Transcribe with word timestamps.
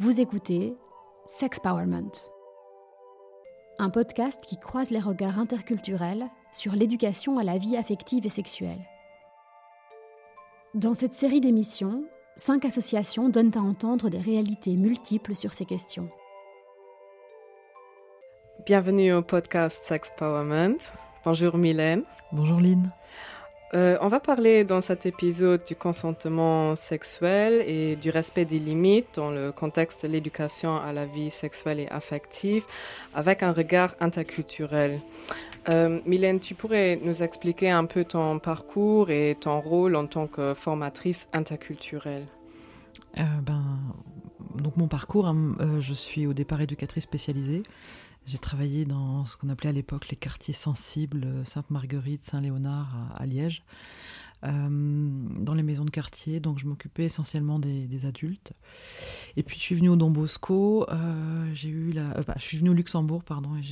Vous 0.00 0.20
écoutez 0.20 0.74
Sexpowerment, 1.26 2.10
un 3.78 3.90
podcast 3.90 4.42
qui 4.44 4.58
croise 4.58 4.90
les 4.90 4.98
regards 4.98 5.38
interculturels 5.38 6.26
sur 6.52 6.72
l'éducation 6.72 7.38
à 7.38 7.44
la 7.44 7.58
vie 7.58 7.76
affective 7.76 8.26
et 8.26 8.30
sexuelle. 8.30 8.84
Dans 10.74 10.94
cette 10.94 11.14
série 11.14 11.40
d'émissions, 11.40 12.02
cinq 12.36 12.64
associations 12.64 13.28
donnent 13.28 13.56
à 13.56 13.60
entendre 13.60 14.10
des 14.10 14.18
réalités 14.18 14.74
multiples 14.74 15.36
sur 15.36 15.52
ces 15.52 15.64
questions. 15.64 16.08
Bienvenue 18.66 19.12
au 19.12 19.22
podcast 19.22 19.84
Sexpowerment. 19.84 20.78
Bonjour 21.24 21.56
Mylène. 21.56 22.02
Bonjour 22.32 22.58
Lynn. 22.60 22.90
Euh, 23.74 23.98
on 24.00 24.06
va 24.06 24.20
parler 24.20 24.62
dans 24.62 24.80
cet 24.80 25.04
épisode 25.04 25.64
du 25.66 25.74
consentement 25.74 26.76
sexuel 26.76 27.64
et 27.66 27.96
du 27.96 28.10
respect 28.10 28.44
des 28.44 28.60
limites 28.60 29.16
dans 29.16 29.32
le 29.32 29.50
contexte 29.50 30.06
de 30.06 30.12
l'éducation 30.12 30.76
à 30.76 30.92
la 30.92 31.06
vie 31.06 31.30
sexuelle 31.30 31.80
et 31.80 31.88
affective 31.88 32.66
avec 33.14 33.42
un 33.42 33.52
regard 33.52 33.96
interculturel. 33.98 35.00
Euh, 35.68 35.98
Mylène, 36.06 36.38
tu 36.38 36.54
pourrais 36.54 37.00
nous 37.02 37.24
expliquer 37.24 37.70
un 37.70 37.84
peu 37.84 38.04
ton 38.04 38.38
parcours 38.38 39.10
et 39.10 39.36
ton 39.40 39.60
rôle 39.60 39.96
en 39.96 40.06
tant 40.06 40.28
que 40.28 40.54
formatrice 40.54 41.28
interculturelle? 41.32 42.26
Euh, 43.18 43.22
ben, 43.42 43.64
donc 44.54 44.76
mon 44.76 44.86
parcours, 44.86 45.26
hein, 45.26 45.56
je 45.80 45.94
suis 45.94 46.28
au 46.28 46.32
départ 46.32 46.60
éducatrice 46.60 47.04
spécialisée. 47.04 47.64
J'ai 48.26 48.38
travaillé 48.38 48.86
dans 48.86 49.26
ce 49.26 49.36
qu'on 49.36 49.50
appelait 49.50 49.68
à 49.68 49.72
l'époque 49.72 50.08
les 50.08 50.16
quartiers 50.16 50.54
sensibles, 50.54 51.24
euh, 51.24 51.44
Sainte-Marguerite, 51.44 52.24
Saint-Léonard 52.24 53.12
à, 53.14 53.26
Liège, 53.26 53.62
euh, 54.44 54.48
dans 54.70 55.52
les 55.52 55.62
maisons 55.62 55.84
de 55.84 55.90
quartier. 55.90 56.40
Donc 56.40 56.58
je 56.58 56.66
m'occupais 56.66 57.04
essentiellement 57.04 57.58
des, 57.58 58.06
adultes. 58.06 58.54
Et 59.36 59.42
puis 59.42 59.58
je 59.58 59.62
suis 59.62 59.74
venue 59.74 59.90
au 59.90 59.96
Don 59.96 60.10
Bosco. 60.10 60.86
Euh, 60.88 61.50
j'ai 61.52 61.68
eu 61.68 61.92
la, 61.92 62.22
bah, 62.22 62.34
je 62.36 62.42
suis 62.42 62.56
venue 62.56 62.70
au 62.70 62.74
Luxembourg, 62.74 63.24
pardon, 63.24 63.56
et 63.56 63.62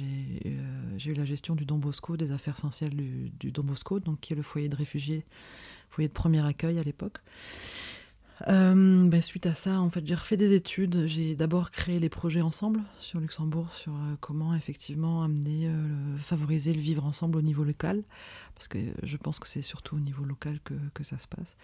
j'ai 0.99 1.11
eu 1.11 1.15
la 1.15 1.25
gestion 1.25 1.55
du 1.55 1.65
Don 1.65 1.79
Bosco, 1.79 2.19
des 2.19 2.31
affaires 2.31 2.57
essentielles 2.59 2.95
du, 2.95 3.33
du 3.41 3.53
Don 3.53 3.65
Bosco, 3.65 4.01
donc 4.01 4.21
qui 4.21 4.35
est 4.35 4.37
le 4.37 4.43
foyer 4.43 4.69
de 4.69 4.77
réfugiés, 4.77 5.25
foyer 5.89 6.09
de 6.09 6.15
premier 6.15 6.45
accueil 6.45 6.79
à 6.79 6.83
l'époque. 6.83 7.19
Euh, 8.49 9.09
ben, 9.09 9.21
suite 9.21 9.47
à 9.47 9.55
ça, 9.55 9.81
en 9.81 9.91
fait, 9.91 10.07
j'ai 10.07 10.15
refait 10.15 10.37
des 10.37 10.55
études. 10.55 11.07
J'ai 11.07 11.35
d'abord 11.35 11.71
créé 11.71 11.99
les 11.99 12.09
projets 12.09 12.43
ensemble 12.43 12.81
sur 12.99 13.21
Luxembourg, 13.21 13.73
sur 13.75 13.93
euh, 13.93 14.17
comment 14.21 14.55
effectivement 14.55 15.23
amener, 15.23 15.69
euh, 15.69 16.17
favoriser 16.19 16.73
le 16.73 16.81
vivre 16.81 17.05
ensemble 17.05 17.39
au 17.39 17.43
niveau 17.43 17.65
local, 17.65 18.03
parce 18.55 18.69
que 18.69 18.79
je 19.03 19.17
pense 19.17 19.39
que 19.39 19.47
c'est 19.47 19.63
surtout 19.63 19.97
au 19.97 20.01
niveau 20.01 20.25
local 20.25 20.59
que, 20.65 20.75
que, 20.95 21.05
ça 21.05 21.19
se 21.19 21.29
passe. 21.29 21.57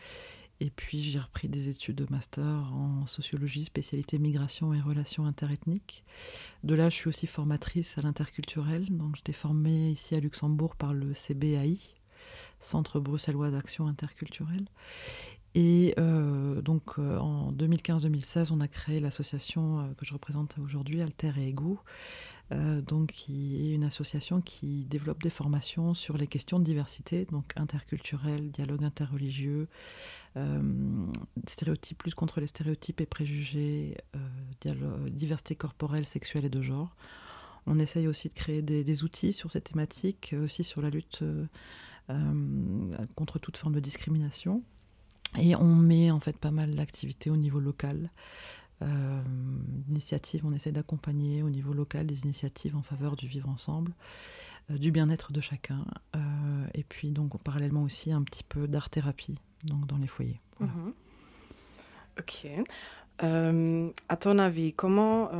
Et 0.60 0.70
puis 0.70 1.02
j'ai 1.02 1.20
repris 1.20 1.48
des 1.48 1.68
études 1.68 1.96
de 1.96 2.06
master 2.10 2.44
en 2.44 3.06
sociologie, 3.06 3.64
spécialité 3.64 4.18
migration 4.18 4.74
et 4.74 4.80
relations 4.80 5.24
interethniques. 5.24 6.02
De 6.64 6.74
là, 6.74 6.90
je 6.90 6.96
suis 6.96 7.08
aussi 7.08 7.28
formatrice 7.28 7.96
à 7.96 8.02
l'interculturel. 8.02 8.86
Donc 8.90 9.14
j'étais 9.16 9.32
formée 9.32 9.90
ici 9.90 10.16
à 10.16 10.20
Luxembourg 10.20 10.74
par 10.74 10.94
le 10.94 11.12
CBAI, 11.12 11.78
Centre 12.60 12.98
bruxellois 12.98 13.50
d'action 13.50 13.86
interculturelle. 13.86 14.66
Et 15.60 15.92
euh, 15.98 16.62
donc 16.62 17.00
euh, 17.00 17.18
en 17.18 17.50
2015-2016, 17.52 18.52
on 18.52 18.60
a 18.60 18.68
créé 18.68 19.00
l'association 19.00 19.80
euh, 19.80 19.82
que 19.96 20.06
je 20.06 20.12
représente 20.12 20.54
aujourd'hui, 20.62 21.02
Alter 21.02 21.32
et 21.36 21.48
Ego, 21.48 21.80
donc 22.50 23.08
qui 23.08 23.56
est 23.56 23.74
une 23.74 23.84
association 23.84 24.40
qui 24.40 24.84
développe 24.84 25.22
des 25.22 25.28
formations 25.28 25.92
sur 25.92 26.16
les 26.16 26.26
questions 26.26 26.58
de 26.58 26.64
diversité, 26.64 27.26
donc 27.26 27.52
interculturel, 27.56 28.50
dialogue 28.50 28.84
interreligieux, 28.84 29.68
stéréotypes, 31.46 31.98
plus 31.98 32.14
contre 32.14 32.40
les 32.40 32.46
stéréotypes 32.46 33.02
et 33.02 33.06
préjugés, 33.06 33.98
diversité 35.10 35.56
corporelle, 35.56 36.06
sexuelle 36.06 36.46
et 36.46 36.48
de 36.48 36.62
genre. 36.62 36.96
On 37.66 37.78
essaye 37.78 38.08
aussi 38.08 38.30
de 38.30 38.34
créer 38.34 38.62
des, 38.62 38.82
des 38.82 39.04
outils 39.04 39.34
sur 39.34 39.50
cette 39.50 39.64
thématique, 39.64 40.34
aussi 40.42 40.64
sur 40.64 40.80
la 40.80 40.88
lutte 40.88 41.22
contre 43.14 43.38
toute 43.38 43.58
forme 43.58 43.74
de 43.74 43.80
discrimination. 43.80 44.62
Et 45.36 45.54
on 45.56 45.74
met 45.74 46.10
en 46.10 46.20
fait 46.20 46.36
pas 46.36 46.50
mal 46.50 46.74
d'activités 46.74 47.30
au 47.30 47.36
niveau 47.36 47.60
local. 47.60 48.10
Euh, 48.82 49.20
initiatives, 49.88 50.42
on 50.46 50.52
essaie 50.52 50.72
d'accompagner 50.72 51.42
au 51.42 51.50
niveau 51.50 51.72
local 51.72 52.06
des 52.06 52.22
initiatives 52.22 52.76
en 52.76 52.82
faveur 52.82 53.16
du 53.16 53.26
vivre 53.26 53.48
ensemble, 53.48 53.92
euh, 54.70 54.78
du 54.78 54.92
bien-être 54.92 55.32
de 55.32 55.40
chacun, 55.40 55.84
euh, 56.14 56.18
et 56.74 56.84
puis 56.84 57.10
donc 57.10 57.36
parallèlement 57.42 57.82
aussi 57.82 58.12
un 58.12 58.22
petit 58.22 58.44
peu 58.44 58.68
d'art-thérapie 58.68 59.38
dans 59.64 59.98
les 59.98 60.06
foyers. 60.06 60.40
Mhm. 60.60 60.92
Ok. 62.18 62.46
à 63.20 64.16
ton 64.16 64.38
avis, 64.38 64.72
comment 64.72 65.30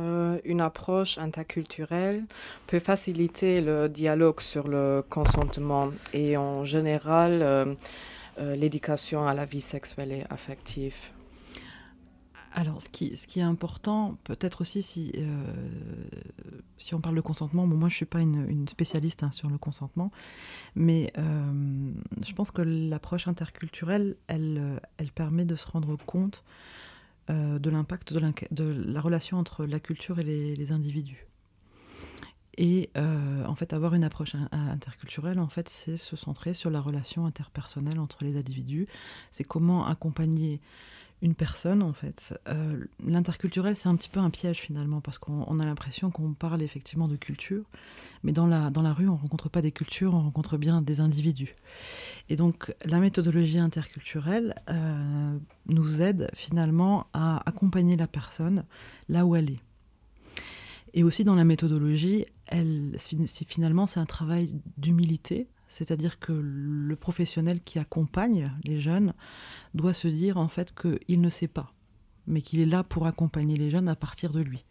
une 0.43 0.59
approche 0.59 1.17
interculturelle 1.17 2.25
peut 2.67 2.79
faciliter 2.79 3.61
le 3.61 3.87
dialogue 3.87 4.41
sur 4.41 4.67
le 4.67 5.01
consentement? 5.09 5.89
Et 6.11 6.35
en 6.35 6.65
général 6.65 7.77
l'éducation 8.39 9.27
à 9.27 9.33
la 9.33 9.45
vie 9.45 9.61
sexuelle 9.61 10.11
et 10.11 10.23
affective 10.29 11.11
alors, 12.51 12.81
ce 12.81 12.89
qui, 12.89 13.39
est 13.39 13.43
important, 13.43 14.17
peut-être 14.23 14.61
aussi 14.61 14.81
si, 14.81 15.11
euh, 15.17 15.43
si 16.77 16.95
on 16.95 16.99
parle 16.99 17.15
de 17.15 17.21
consentement, 17.21 17.67
bon, 17.67 17.75
moi 17.75 17.89
je 17.89 17.93
ne 17.93 17.97
suis 17.97 18.05
pas 18.05 18.19
une, 18.19 18.67
spécialiste 18.67 19.23
hein, 19.23 19.31
sur 19.31 19.49
le 19.49 19.57
consentement, 19.57 20.11
mais 20.75 21.13
euh, 21.17 21.91
je 22.25 22.33
pense 22.33 22.49
que 22.49 22.61
l'approche 22.61 23.27
interculturelle, 23.27 24.17
elle, 24.27 24.81
elle 24.97 25.11
permet 25.11 25.45
de 25.45 25.55
se 25.55 25.67
rendre 25.67 25.95
compte 26.05 26.43
de 27.29 27.69
l'impact 27.69 28.11
de, 28.11 28.63
la 28.63 29.01
relation 29.01 29.37
entre 29.37 29.63
la 29.63 29.79
culture 29.79 30.17
et 30.17 30.23
les 30.23 30.71
individus. 30.71 31.28
Et 32.61 32.89
euh, 32.97 33.45
en 33.45 33.55
fait, 33.55 33.71
avoir 33.71 33.93
une 33.93 34.03
approche 34.03 34.35
interculturelle, 34.51 35.39
en 35.39 35.47
fait, 35.47 35.69
c'est 35.69 35.95
se 35.95 36.17
centrer 36.17 36.53
sur 36.53 36.69
la 36.69 36.81
relation 36.81 37.25
interpersonnelle 37.25 37.99
entre 37.99 38.25
les 38.25 38.35
individus. 38.35 38.85
C'est 39.31 39.45
comment 39.45 39.87
accompagner 39.87 40.59
une 41.21 41.35
personne, 41.35 41.81
en 41.81 41.93
fait. 41.93 42.37
Euh, 42.49 42.83
l'interculturel, 43.07 43.77
c'est 43.77 43.87
un 43.87 43.95
petit 43.95 44.09
peu 44.09 44.19
un 44.19 44.29
piège 44.29 44.57
finalement, 44.57 44.99
parce 44.99 45.17
qu'on 45.17 45.57
a 45.57 45.65
l'impression 45.65 46.11
qu'on 46.11 46.33
parle 46.33 46.61
effectivement 46.61 47.07
de 47.07 47.15
culture, 47.15 47.63
mais 48.23 48.33
dans 48.33 48.45
la, 48.45 48.69
dans 48.69 48.81
la 48.81 48.91
rue, 48.91 49.07
on 49.07 49.13
ne 49.13 49.21
rencontre 49.21 49.47
pas 49.47 49.61
des 49.61 49.71
cultures, 49.71 50.13
on 50.13 50.21
rencontre 50.21 50.57
bien 50.57 50.81
des 50.81 50.99
individus. 50.99 51.55
Et 52.27 52.35
donc, 52.35 52.75
la 52.83 52.99
méthodologie 52.99 53.59
interculturelle 53.59 54.53
euh, 54.69 55.37
nous 55.67 56.01
aide 56.01 56.29
finalement 56.33 57.07
à 57.13 57.41
accompagner 57.47 57.95
la 57.95 58.07
personne 58.07 58.65
là 59.07 59.25
où 59.25 59.37
elle 59.37 59.51
est. 59.51 59.59
Et 60.93 61.03
aussi 61.03 61.23
dans 61.23 61.35
la 61.35 61.43
méthodologie, 61.43 62.25
elle, 62.49 62.95
finalement, 63.47 63.87
c'est 63.87 63.99
un 63.99 64.05
travail 64.05 64.61
d'humilité, 64.77 65.47
c'est-à-dire 65.67 66.19
que 66.19 66.33
le 66.33 66.95
professionnel 66.95 67.61
qui 67.61 67.79
accompagne 67.79 68.51
les 68.63 68.79
jeunes 68.79 69.13
doit 69.75 69.93
se 69.93 70.07
dire 70.07 70.37
en 70.37 70.47
fait 70.47 70.73
qu'il 70.73 71.21
ne 71.21 71.29
sait 71.29 71.47
pas, 71.47 71.73
mais 72.25 72.41
qu'il 72.41 72.59
est 72.59 72.65
là 72.65 72.83
pour 72.83 73.05
accompagner 73.05 73.55
les 73.55 73.69
jeunes 73.69 73.87
à 73.87 73.95
partir 73.95 74.31
de 74.31 74.41
lui. 74.41 74.65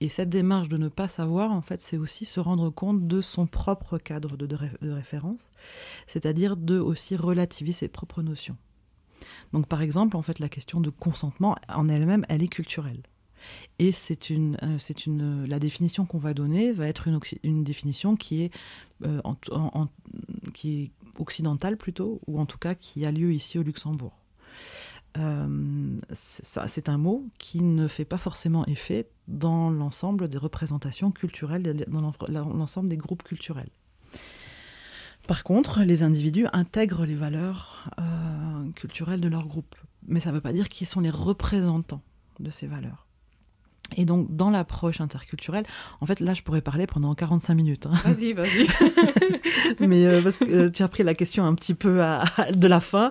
Et 0.00 0.10
cette 0.10 0.28
démarche 0.28 0.68
de 0.68 0.76
ne 0.76 0.88
pas 0.88 1.08
savoir, 1.08 1.52
en 1.52 1.62
fait, 1.62 1.80
c'est 1.80 1.96
aussi 1.96 2.26
se 2.26 2.38
rendre 2.38 2.68
compte 2.68 3.06
de 3.06 3.20
son 3.22 3.46
propre 3.46 3.96
cadre 3.96 4.36
de, 4.36 4.46
de 4.46 4.90
référence, 4.90 5.50
c'est-à-dire 6.06 6.56
de 6.56 6.78
aussi 6.78 7.16
relativiser 7.16 7.72
ses 7.72 7.88
propres 7.88 8.22
notions. 8.22 8.58
Donc 9.52 9.66
par 9.66 9.80
exemple, 9.80 10.16
en 10.16 10.22
fait, 10.22 10.38
la 10.38 10.50
question 10.50 10.80
de 10.80 10.90
consentement 10.90 11.56
en 11.68 11.88
elle-même, 11.88 12.26
elle 12.28 12.42
est 12.42 12.48
culturelle. 12.48 13.02
Et 13.78 13.92
c'est 13.92 14.30
une, 14.30 14.56
euh, 14.62 14.78
c'est 14.78 15.06
une, 15.06 15.44
la 15.46 15.58
définition 15.58 16.06
qu'on 16.06 16.18
va 16.18 16.32
donner 16.32 16.72
va 16.72 16.88
être 16.88 17.08
une, 17.42 17.64
définition 17.64 18.16
qui 18.16 18.42
est, 18.42 18.50
euh, 19.04 19.20
qui 20.54 20.82
est 20.82 20.90
occidentale 21.18 21.76
plutôt, 21.76 22.20
ou 22.26 22.40
en 22.40 22.46
tout 22.46 22.58
cas 22.58 22.74
qui 22.74 23.04
a 23.04 23.12
lieu 23.12 23.32
ici 23.32 23.58
au 23.58 23.62
Luxembourg. 23.62 24.18
Euh, 25.18 25.98
c'est 26.12 26.88
un 26.88 26.98
mot 26.98 27.24
qui 27.38 27.62
ne 27.62 27.88
fait 27.88 28.04
pas 28.04 28.18
forcément 28.18 28.66
effet 28.66 29.08
dans 29.28 29.70
l'ensemble 29.70 30.28
des 30.28 30.36
représentations 30.36 31.10
culturelles, 31.10 31.84
dans 31.88 32.12
l'ensemble 32.28 32.88
des 32.88 32.98
groupes 32.98 33.22
culturels. 33.22 33.70
Par 35.26 35.42
contre, 35.42 35.82
les 35.82 36.02
individus 36.02 36.46
intègrent 36.52 37.06
les 37.06 37.14
valeurs 37.14 37.90
culturelles 38.74 39.20
de 39.20 39.28
leur 39.28 39.46
groupe. 39.46 39.74
Mais 40.06 40.20
ça 40.20 40.30
ne 40.30 40.34
veut 40.34 40.40
pas 40.40 40.52
dire 40.52 40.68
qu'ils 40.68 40.86
sont 40.86 41.00
les 41.00 41.10
représentants 41.10 42.02
de 42.38 42.50
ces 42.50 42.66
valeurs. 42.66 43.05
Et 43.94 44.04
donc, 44.04 44.34
dans 44.34 44.50
l'approche 44.50 45.00
interculturelle, 45.00 45.64
en 46.00 46.06
fait, 46.06 46.20
là, 46.20 46.34
je 46.34 46.42
pourrais 46.42 46.60
parler 46.60 46.86
pendant 46.86 47.14
45 47.14 47.54
minutes. 47.54 47.86
Hein. 47.86 47.94
Vas-y, 48.04 48.32
vas-y. 48.32 48.66
mais 49.80 50.04
euh, 50.06 50.22
parce 50.22 50.38
que 50.38 50.44
euh, 50.44 50.70
tu 50.70 50.82
as 50.82 50.88
pris 50.88 51.02
la 51.02 51.14
question 51.14 51.44
un 51.44 51.54
petit 51.54 51.74
peu 51.74 52.02
à, 52.02 52.24
de 52.54 52.66
la 52.66 52.80
fin. 52.80 53.10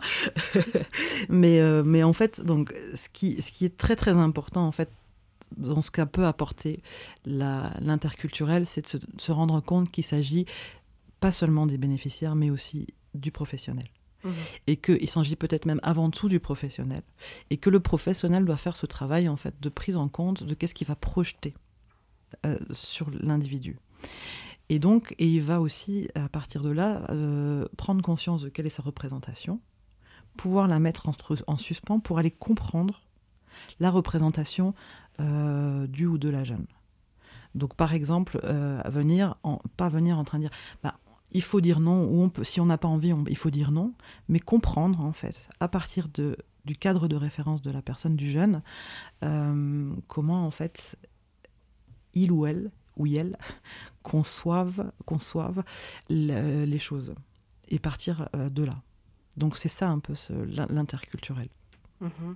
mais, 1.29 1.59
euh, 1.59 1.83
mais 1.83 2.03
en 2.03 2.13
fait, 2.13 2.41
donc, 2.41 2.73
ce 2.93 3.07
qui, 3.09 3.41
ce 3.41 3.51
qui 3.51 3.65
est 3.65 3.77
très, 3.77 3.95
très 3.95 4.11
important, 4.11 4.67
en 4.67 4.71
fait, 4.71 4.89
dans 5.55 5.81
ce 5.81 5.91
qu'a 5.91 6.05
peut 6.05 6.25
apporter 6.25 6.81
l'interculturel, 7.25 8.65
c'est 8.65 8.81
de 8.81 8.87
se, 8.87 8.97
se, 9.17 9.31
rendre 9.31 9.61
compte 9.61 9.89
qu'il 9.91 10.03
s'agit 10.03 10.45
pas 11.19 11.31
seulement 11.31 11.65
des 11.65 11.77
bénéficiaires, 11.77 12.35
mais 12.35 12.49
aussi 12.49 12.87
du 13.13 13.31
professionnel. 13.31 13.85
Mmh. 14.25 14.29
Et 14.67 14.77
qu'il 14.77 15.07
s'agit 15.07 15.35
peut-être 15.35 15.65
même 15.65 15.79
avant 15.83 16.09
tout 16.09 16.27
du 16.27 16.39
professionnel. 16.39 17.03
Et 17.51 17.57
que 17.57 17.69
le 17.69 17.79
professionnel 17.79 18.43
doit 18.43 18.57
faire 18.57 18.75
ce 18.75 18.85
travail 18.85 19.29
en 19.29 19.37
fait 19.37 19.55
de 19.61 19.69
prise 19.69 19.95
en 19.95 20.09
compte 20.09 20.43
de 20.43 20.53
qu'est-ce 20.53 20.73
qu'il 20.73 20.87
va 20.87 20.95
projeter 20.95 21.53
euh, 22.45 22.57
sur 22.71 23.09
l'individu. 23.11 23.77
Et 24.69 24.79
donc, 24.79 25.13
et 25.19 25.27
il 25.27 25.41
va 25.41 25.61
aussi, 25.61 26.09
à 26.15 26.27
partir 26.27 26.63
de 26.63 26.71
là, 26.71 27.03
euh, 27.11 27.67
prendre 27.77 28.01
conscience 28.01 28.41
de 28.41 28.49
quelle 28.49 28.65
est 28.65 28.69
sa 28.69 28.81
représentation, 28.81 29.59
pouvoir 30.37 30.67
la 30.67 30.79
mettre 30.79 31.07
en, 31.47 31.57
suspens 31.57 31.99
pour 31.99 32.17
aller 32.17 32.31
comprendre 32.31 33.03
la 33.79 33.91
représentation 33.91 34.73
euh, 35.19 35.85
du 35.85 36.07
ou 36.07 36.17
de 36.17 36.29
la 36.29 36.43
jeune. 36.43 36.65
Donc, 37.53 37.75
par 37.75 37.93
exemple, 37.93 38.39
venir 38.85 39.37
en, 39.43 39.61
pas 39.77 39.87
venir 39.87 40.17
en 40.17 40.25
train 40.25 40.39
de 40.39 40.43
dire, 40.43 40.57
bah, 40.83 40.95
il 41.35 41.41
faut 41.41 41.59
dire 41.59 41.81
non, 41.81 42.05
ou 42.05 42.21
on 42.21 42.29
peut, 42.29 42.45
si 42.45 42.61
on 42.61 42.65
n'a 42.65 42.77
pas 42.77 42.87
envie, 42.87 43.13
il 43.27 43.35
faut 43.35 43.49
dire 43.49 43.71
non, 43.71 43.93
mais 44.29 44.39
comprendre 44.39 45.01
en 45.01 45.11
fait, 45.11 45.49
à 45.59 45.67
partir 45.67 46.07
de, 46.07 46.37
du 46.63 46.77
cadre 46.77 47.09
de 47.09 47.17
référence 47.17 47.61
de 47.61 47.71
la 47.71 47.81
personne, 47.81 48.15
du 48.15 48.31
jeune, 48.31 48.61
euh, 49.21 49.93
comment 50.07 50.47
en 50.47 50.51
fait 50.51 50.95
il 52.13 52.31
ou 52.31 52.45
elle, 52.45 52.71
ou 52.95 53.05
elle, 53.07 53.37
conçoivent, 54.03 54.91
les 56.09 56.79
choses, 56.79 57.13
et 57.67 57.79
partir 57.79 58.29
euh, 58.33 58.49
de 58.49 58.63
là. 58.63 58.81
Donc 59.35 59.57
c'est 59.57 59.67
ça 59.67 59.89
un 59.89 59.99
peu 59.99 60.13
l'interculturel. 60.69 61.49
Mhm. 61.99 62.35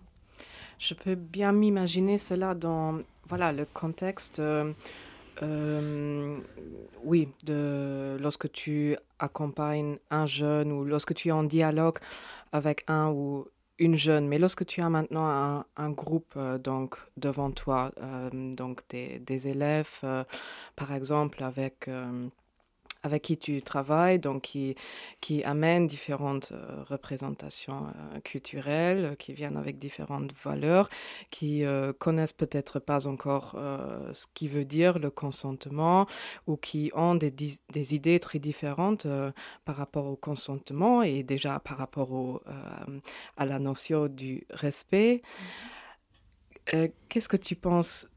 Je 0.77 0.93
peux 0.93 1.15
bien 1.15 1.53
m'imaginer 1.53 2.17
cela 2.17 2.53
dans 2.53 2.99
voilà, 3.29 3.53
le 3.53 3.65
contexte. 3.65 4.39
Euh, 4.39 4.73
euh, 5.41 6.37
oui, 7.03 7.29
lorsque 7.47 8.51
tu 8.51 8.95
accompagnes 9.19 9.97
un 10.09 10.25
jeune 10.25 10.71
ou 10.71 10.83
lorsque 10.83 11.13
tu 11.13 11.29
es 11.29 11.31
en 11.31 11.43
dialogue 11.43 11.99
avec 12.51 12.83
un 12.87 13.09
ou 13.09 13.47
une 13.77 13.95
jeune, 13.95 14.27
mais 14.27 14.39
lorsque 14.39 14.65
tu 14.65 14.81
as 14.81 14.89
maintenant 14.89 15.63
un, 15.77 15.89
groupe 15.91 16.33
euh, 16.35 16.57
donc 16.57 16.97
devant 17.15 17.51
toi, 17.51 17.91
euh, 18.01 18.29
donc 18.53 18.81
des 18.89 19.47
élèves, 19.47 20.01
par 20.75 20.93
exemple 20.93 21.43
avec 21.43 21.89
avec 23.03 23.23
qui 23.23 23.37
tu 23.37 23.61
travailles, 23.61 24.19
donc 24.19 24.41
qui, 24.43 24.75
qui 25.21 25.43
amènent 25.43 25.87
différentes 25.87 26.51
euh, 26.51 26.83
représentations 26.83 27.87
euh, 27.87 28.19
culturelles, 28.19 29.15
qui 29.17 29.33
viennent 29.33 29.57
avec 29.57 29.79
différentes 29.79 30.33
valeurs, 30.33 30.89
qui 31.29 31.63
euh, 31.63 31.93
connaissent 31.93 32.33
peut-être 32.33 32.79
pas 32.79 33.07
encore 33.07 33.55
ce 34.13 34.25
qui 34.33 34.47
veut 34.47 34.65
dire 34.65 34.99
le 34.99 35.09
consentement 35.09 36.07
ou 36.47 36.57
qui 36.57 36.91
ont 36.93 37.15
des, 37.15 37.95
idées 37.95 38.19
très 38.19 38.39
différentes 38.39 39.07
par 39.65 39.75
rapport 39.75 40.05
au 40.05 40.15
consentement 40.15 41.01
et 41.01 41.23
déjà 41.23 41.59
par 41.59 41.77
rapport 41.77 42.41
à 43.37 43.45
la 43.45 43.59
notion 43.59 44.07
du 44.07 44.45
respect. 44.49 45.21
Qu'est-ce 46.65 47.29
que 47.29 47.37
tu 47.37 47.55
penses 47.55 48.07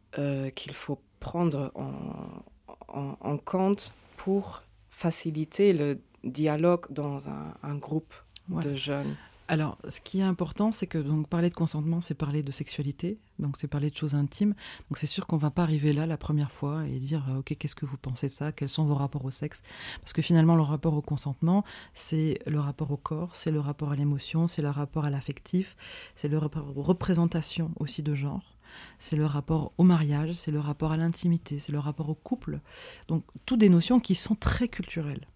qu'il 0.55 0.73
faut 0.73 1.01
prendre 1.21 1.73
en, 1.75 3.17
en 3.21 3.39
compte 3.39 3.93
pour 4.17 4.63
faciliter 4.93 5.73
le 5.73 6.01
dialogue 6.23 6.87
dans 6.91 7.29
un, 7.29 7.77
groupe 7.77 8.15
de 8.49 8.77
jeunes. 8.77 9.17
Alors, 9.49 9.77
ce 9.89 10.01
qui 10.01 10.21
est 10.21 10.25
important, 10.25 10.71
c'est 10.71 10.87
que 10.87 10.99
donc 10.99 11.29
parler 11.29 11.51
de 11.51 11.55
consentement, 11.55 12.01
c'est 12.01 12.15
parler 12.15 12.43
de 12.43 12.53
sexualité, 12.53 13.19
donc 13.39 13.57
c'est 13.59 13.67
parler 13.67 13.91
de 13.91 13.97
choses 13.97 14.15
intimes. 14.15 14.55
Donc 14.89 14.97
c'est 14.97 15.09
sûr 15.09 15.27
qu'on 15.27 15.37
va 15.37 15.51
pas 15.51 15.63
arriver 15.63 15.93
là 15.93 16.07
la 16.07 16.17
première 16.17 16.53
fois 16.53 16.87
et 16.87 16.99
dire 17.01 17.27
euh, 17.29 17.41
ok 17.41 17.57
qu'est-ce 17.59 17.75
que 17.75 17.85
vous 17.85 17.97
pensez 17.97 18.29
de 18.29 18.33
ça, 18.33 18.53
quels 18.53 18.69
sont 18.69 18.85
vos 18.85 18.95
rapports 18.95 19.25
au 19.25 19.31
sexe, 19.31 19.63
parce 20.01 20.13
que 20.13 20.23
finalement 20.23 20.55
le 20.55 20.63
rapport 20.63 20.95
au 20.95 21.03
consentement, 21.03 21.65
c'est 21.93 22.39
le 22.47 22.61
rapport 22.61 22.93
au 22.93 22.97
corps, 22.97 23.35
c'est 23.35 23.51
le 23.51 23.61
rapport 23.61 23.91
à 23.91 23.97
l'émotion, 23.97 24.47
c'est 24.47 24.63
le 24.63 24.71
rapport 24.71 25.05
à 25.05 25.11
l'affectif, 25.11 25.77
c'est 26.15 26.29
le 26.29 26.39
rapport 26.39 26.73
aux 26.77 26.83
représentations 26.83 27.73
aussi 27.79 28.03
de 28.03 28.15
genre 28.15 28.57
c'est 28.99 29.17
le 29.17 29.27
rapport 29.27 29.73
au 29.79 29.85
mariage, 29.85 30.35
c'est 30.35 30.51
le 30.51 30.61
rapport 30.61 30.93
à 30.93 30.97
l'intimité, 30.97 31.59
c'est 31.59 31.73
le 31.73 31.79
rapport 31.79 32.09
au 32.09 32.15
couple. 32.15 32.61
Donc, 33.09 33.25
toutes 33.47 33.61
des 33.61 33.69
notions 33.69 34.01
qui 34.01 34.15
sont 34.15 34.35
très 34.35 34.69
culturelles. 34.69 35.27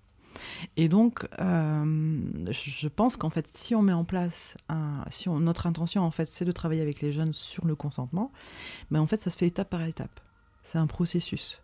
Et 0.76 0.88
donc, 0.88 1.26
euh, 1.38 2.20
je 2.50 2.88
pense 2.88 3.16
qu'en 3.16 3.30
fait, 3.30 3.48
si 3.52 3.74
on 3.74 3.82
met 3.82 3.92
en 3.92 4.04
place, 4.04 4.56
un, 4.68 5.04
si 5.10 5.28
notre 5.28 5.66
intention, 5.66 6.02
en 6.02 6.10
fait, 6.10 6.26
c'est 6.26 6.44
de 6.44 6.52
travailler 6.52 6.82
avec 6.82 7.00
les 7.00 7.12
jeunes 7.12 7.32
sur 7.32 7.66
le 7.66 7.74
consentement, 7.74 8.30
mais 8.90 8.98
ben, 8.98 9.02
en 9.02 9.06
fait, 9.06 9.16
ça 9.16 9.30
se 9.30 9.38
fait 9.38 9.46
étape 9.46 9.70
par 9.70 9.82
étape. 9.82 10.20
C'est 10.62 10.78
un 10.78 10.86
processus. 10.86 11.60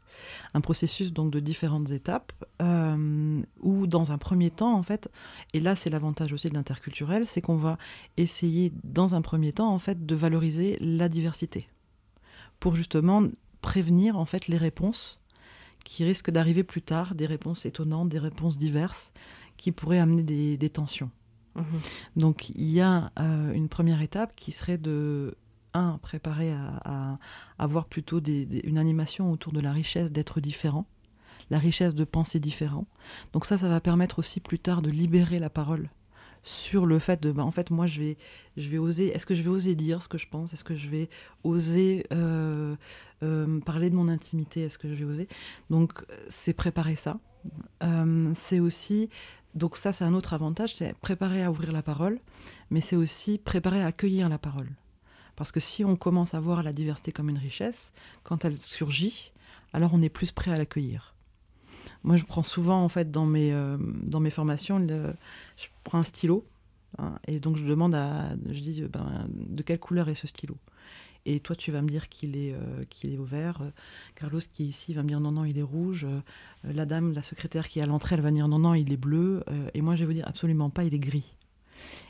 Un 0.54 0.60
processus 0.60 1.12
donc 1.12 1.30
de 1.30 1.40
différentes 1.40 1.90
étapes 1.90 2.32
euh, 2.60 3.42
où 3.60 3.86
dans 3.86 4.12
un 4.12 4.18
premier 4.18 4.50
temps 4.50 4.74
en 4.74 4.82
fait 4.82 5.10
et 5.52 5.60
là 5.60 5.74
c'est 5.74 5.90
l'avantage 5.90 6.32
aussi 6.32 6.48
de 6.48 6.54
l'interculturel 6.54 7.26
c'est 7.26 7.40
qu'on 7.40 7.56
va 7.56 7.78
essayer 8.16 8.72
dans 8.84 9.14
un 9.14 9.22
premier 9.22 9.52
temps 9.52 9.72
en 9.72 9.78
fait 9.78 10.06
de 10.06 10.14
valoriser 10.14 10.76
la 10.80 11.08
diversité 11.08 11.68
pour 12.60 12.76
justement 12.76 13.24
prévenir 13.60 14.18
en 14.18 14.24
fait 14.24 14.48
les 14.48 14.56
réponses 14.56 15.18
qui 15.84 16.04
risquent 16.04 16.30
d'arriver 16.30 16.62
plus 16.62 16.82
tard, 16.82 17.14
des 17.14 17.26
réponses 17.26 17.66
étonnantes, 17.66 18.08
des 18.08 18.18
réponses 18.18 18.56
diverses 18.56 19.12
qui 19.56 19.72
pourraient 19.72 19.98
amener 19.98 20.22
des, 20.56 20.70
tensions. 20.70 21.10
Mhm. 21.54 21.64
Donc 22.16 22.50
il 22.50 22.70
y 22.70 22.80
a 22.80 23.10
euh, 23.18 23.52
une 23.52 23.68
première 23.68 24.00
étape 24.00 24.34
qui 24.36 24.52
serait 24.52 24.78
de 24.78 25.36
un, 25.74 25.98
à, 26.84 27.18
avoir 27.58 27.86
plutôt 27.86 28.20
une 28.20 28.78
animation 28.78 29.30
autour 29.30 29.52
de 29.52 29.60
la 29.60 29.72
richesse 29.72 30.12
d'être 30.12 30.40
différent, 30.40 30.86
la 31.50 31.58
richesse 31.58 31.94
de 31.94 32.04
penser 32.04 32.40
différent. 32.40 32.86
Donc 33.32 33.46
ça, 33.46 33.56
ça 33.56 33.68
va 33.68 33.80
permettre 33.80 34.18
aussi 34.18 34.40
plus 34.40 34.58
tard 34.58 34.82
de 34.82 34.90
libérer 34.90 35.38
la 35.38 35.50
parole 35.50 35.90
sur 36.42 36.86
le 36.86 36.98
fait 36.98 37.22
de, 37.22 37.30
bah, 37.30 37.44
en 37.44 37.50
fait, 37.50 37.70
moi, 37.70 37.86
je 37.86 38.00
vais, 38.00 38.16
je 38.56 38.68
vais 38.68 38.78
oser, 38.78 39.08
est-ce 39.08 39.26
que 39.26 39.34
je 39.34 39.42
vais 39.42 39.50
oser 39.50 39.74
dire 39.74 40.02
ce 40.02 40.08
que 40.08 40.18
je 40.18 40.26
pense? 40.26 40.52
Est-ce 40.52 40.64
que 40.64 40.74
je 40.74 40.88
vais 40.88 41.08
oser 41.44 42.06
euh, 42.12 42.74
euh, 43.22 43.60
parler 43.60 43.90
de 43.90 43.94
mon 43.94 44.08
intimité? 44.08 44.62
Est-ce 44.62 44.78
que 44.78 44.88
je 44.88 44.94
vais 44.94 45.04
oser? 45.04 45.28
Donc, 45.70 46.04
c'est 46.28 46.52
préparer 46.52 46.96
ça. 46.96 47.18
Euh, 47.82 48.32
c'est 48.34 48.60
aussi, 48.60 49.08
donc 49.54 49.76
ça, 49.76 49.92
c'est 49.92 50.04
un 50.04 50.14
autre 50.14 50.34
avantage, 50.34 50.74
c'est 50.74 50.94
préparer 50.98 51.42
à 51.42 51.50
ouvrir 51.50 51.72
la 51.72 51.82
parole, 51.82 52.18
mais 52.70 52.80
c'est 52.80 52.96
aussi 52.96 53.38
préparer 53.38 53.82
à 53.82 53.86
accueillir 53.86 54.28
la 54.28 54.38
parole. 54.38 54.68
Parce 55.42 55.50
que 55.50 55.58
si 55.58 55.84
on 55.84 55.96
commence 55.96 56.34
à 56.34 56.38
voir 56.38 56.62
la 56.62 56.72
diversité 56.72 57.10
comme 57.10 57.28
une 57.28 57.36
richesse, 57.36 57.92
quand 58.22 58.44
elle 58.44 58.60
surgit, 58.60 59.32
alors 59.72 59.90
on 59.92 60.00
est 60.00 60.08
plus 60.08 60.30
prêt 60.30 60.52
à 60.52 60.54
l'accueillir. 60.54 61.16
Moi, 62.04 62.14
je 62.14 62.22
prends 62.22 62.44
souvent, 62.44 62.80
en 62.84 62.88
fait, 62.88 63.10
dans 63.10 63.26
mes, 63.26 63.52
euh, 63.52 63.76
dans 63.80 64.20
mes 64.20 64.30
formations, 64.30 64.86
je 64.86 65.66
prends 65.82 65.98
un 65.98 66.04
stylo, 66.04 66.46
hein, 66.98 67.18
et 67.26 67.40
donc 67.40 67.56
je 67.56 67.64
demande 67.66 67.92
à, 67.92 68.36
je 68.52 68.60
dis, 68.60 68.82
ben, 68.82 69.26
de 69.34 69.64
quelle 69.64 69.80
couleur 69.80 70.08
est 70.08 70.14
ce 70.14 70.28
stylo? 70.28 70.56
Et 71.26 71.40
toi, 71.40 71.56
tu 71.56 71.72
vas 71.72 71.82
me 71.82 71.88
dire 71.88 72.08
qu'il 72.08 72.36
est, 72.36 72.52
euh, 72.52 72.84
qu'il 72.88 73.12
est 73.12 73.18
au 73.18 73.24
vert. 73.24 73.62
Carlos, 74.14 74.38
qui 74.38 74.62
est 74.62 74.66
ici, 74.66 74.94
va 74.94 75.02
me 75.02 75.08
dire 75.08 75.18
non, 75.18 75.32
non, 75.32 75.44
il 75.44 75.58
est 75.58 75.62
rouge. 75.62 76.04
Euh, 76.04 76.20
la 76.62 76.86
dame, 76.86 77.14
la 77.14 77.22
secrétaire 77.22 77.66
qui 77.66 77.80
est 77.80 77.82
à 77.82 77.86
l'entrée, 77.86 78.14
elle 78.14 78.20
va 78.20 78.30
dire 78.30 78.46
non, 78.46 78.60
non, 78.60 78.74
il 78.74 78.92
est 78.92 78.96
bleu. 78.96 79.42
et 79.74 79.82
moi, 79.82 79.96
je 79.96 80.02
vais 80.02 80.06
vous 80.06 80.12
dire 80.12 80.28
absolument 80.28 80.70
pas, 80.70 80.84
il 80.84 80.94
est 80.94 81.00
gris. 81.00 81.34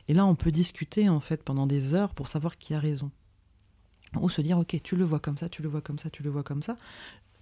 Et 0.07 0.13
là, 0.13 0.27
on 0.27 0.35
peut 0.35 0.53
discuter, 0.53 1.09
en 1.09 1.21
fait, 1.21 1.43
pendant 1.43 1.67
des 1.67 1.95
heures 1.95 2.13
pour 2.13 2.29
savoir 2.29 2.59
qui 2.59 2.75
a 2.75 2.79
raison. 2.79 3.11
Ou 4.21 4.29
se 4.29 4.43
dire, 4.43 4.59
ok, 4.59 4.77
tu 4.83 4.97
le 4.97 5.05
vois 5.05 5.21
comme 5.21 5.39
ça, 5.39 5.49
tu 5.49 5.63
le 5.63 5.69
vois 5.69 5.81
comme 5.81 5.99
ça, 5.99 6.11
tu 6.11 6.23
le 6.23 6.31
vois 6.31 6.43
comme 6.43 6.63
ça. 6.63 6.77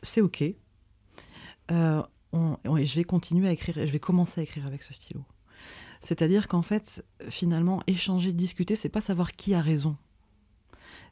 C'est 0.03 0.21
ok. 0.21 0.45
Euh, 1.71 2.03
je 2.33 2.95
vais 2.95 3.05
continuer 3.05 3.49
à 3.49 3.53
écrire, 3.53 3.75
je 3.75 3.91
vais 3.91 3.99
commencer 3.99 4.41
à 4.41 4.45
écrire 4.45 4.67
avec 4.67 4.83
ce 4.83 4.95
stylo. 4.95 5.25
C'est-à-dire 6.01 6.49
qu'en 6.49 6.63
fait, 6.63 7.05
finalement, 7.29 7.83
échanger, 7.87 8.33
discuter, 8.33 8.75
c'est 8.75 8.89
pas 8.89 9.01
savoir 9.01 9.33
qui 9.33 9.55
a 9.55 9.61
raison. 9.61 9.97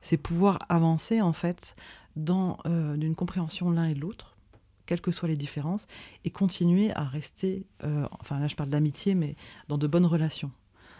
C'est 0.00 0.17
pouvoir 0.17 0.61
avancer, 0.69 1.21
en 1.21 1.33
fait, 1.33 1.75
dans 2.17 2.59
euh, 2.67 2.97
d'une 2.97 3.15
compréhension 3.15 3.71
l'un 3.71 3.87
et 3.87 3.95
l'autre, 3.95 4.37
quelles 4.87 5.00
que 5.00 5.12
soient 5.12 5.29
les 5.29 5.37
différences, 5.37 5.87
et 6.25 6.31
continuer 6.31 6.93
à 6.93 7.05
rester, 7.05 7.67
euh, 7.85 8.09
enfin 8.21 8.41
là 8.41 8.49
je 8.49 8.57
parle 8.57 8.71
d'amitié, 8.71 9.15
mais 9.15 9.37
dans 9.69 9.79
de 9.79 9.87
bonnes 9.87 10.07
relations. 10.07 10.50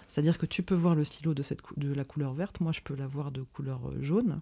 C'est-à-dire 0.09 0.39
que 0.39 0.47
tu 0.47 0.63
peux 0.63 0.75
voir 0.75 0.95
le 0.95 1.05
stylo 1.05 1.35
de, 1.35 1.43
cette, 1.43 1.61
de 1.77 1.93
la 1.93 2.05
couleur 2.05 2.33
verte, 2.33 2.61
moi 2.61 2.73
je 2.73 2.81
peux 2.81 2.95
l'avoir 2.95 3.31
de 3.31 3.43
couleur 3.43 3.81
jaune 4.01 4.41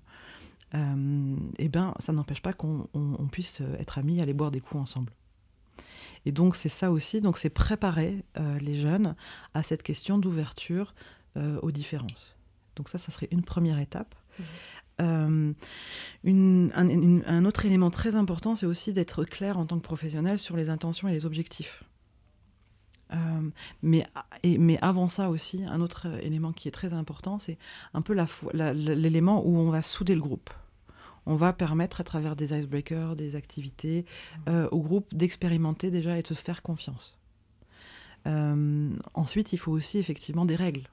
et 0.72 0.78
euh, 0.78 1.36
eh 1.58 1.68
ben, 1.68 1.94
ça 2.00 2.12
n'empêche 2.12 2.42
pas 2.42 2.52
qu'on 2.52 2.88
puisse 3.30 3.62
être 3.78 3.98
amis, 3.98 4.20
aller 4.20 4.34
boire 4.34 4.50
des 4.50 4.60
coups 4.60 4.82
ensemble. 4.82 5.12
Et 6.24 6.32
donc 6.32 6.56
c'est 6.56 6.68
ça 6.68 6.90
aussi, 6.90 7.20
donc 7.20 7.38
c'est 7.38 7.50
préparer 7.50 8.24
euh, 8.36 8.58
les 8.58 8.74
jeunes 8.74 9.14
à 9.54 9.62
cette 9.62 9.84
question 9.84 10.18
d'ouverture 10.18 10.94
euh, 11.36 11.60
aux 11.62 11.70
différences. 11.70 12.36
Donc 12.74 12.88
ça, 12.88 12.98
ça 12.98 13.12
serait 13.12 13.28
une 13.30 13.42
première 13.42 13.78
étape. 13.78 14.14
Mmh. 14.98 15.52
un, 16.24 17.44
autre 17.44 17.64
élément 17.64 17.90
très 17.90 18.16
important, 18.16 18.54
c'est 18.54 18.66
aussi 18.66 18.92
d'être 18.92 19.24
clair 19.24 19.58
en 19.58 19.66
tant 19.66 19.76
que 19.76 19.84
professionnel 19.84 20.38
sur 20.38 20.56
les 20.56 20.68
intentions 20.68 21.06
et 21.08 21.12
les 21.12 21.26
objectifs. 21.26 21.84
Mais, 23.82 24.06
mais 24.44 24.78
avant 24.82 25.08
ça 25.08 25.30
aussi, 25.30 25.64
un 25.64 25.80
autre 25.80 26.06
élément 26.22 26.52
qui 26.52 26.68
est 26.68 26.72
très 26.72 26.92
important, 26.92 27.38
c'est 27.38 27.58
un 27.94 28.02
peu 28.02 28.16
l'élément 28.52 29.46
où 29.46 29.58
on 29.58 29.70
va 29.70 29.82
souder 29.82 30.14
le 30.14 30.20
groupe 30.20 30.50
on 31.26 31.34
va 31.34 31.52
permettre 31.52 32.00
à 32.00 32.04
travers 32.04 32.36
des 32.36 32.56
icebreakers, 32.56 33.16
des 33.16 33.36
activités, 33.36 34.04
mmh. 34.46 34.50
euh, 34.50 34.68
au 34.70 34.80
groupe 34.80 35.12
d'expérimenter 35.12 35.90
déjà 35.90 36.16
et 36.16 36.22
de 36.22 36.26
se 36.26 36.34
faire 36.34 36.62
confiance. 36.62 37.18
ensuite, 39.14 39.52
il 39.52 39.58
faut 39.58 39.72
aussi 39.72 39.98
effectivement 39.98 40.44
des 40.44 40.56
règles. 40.56 40.88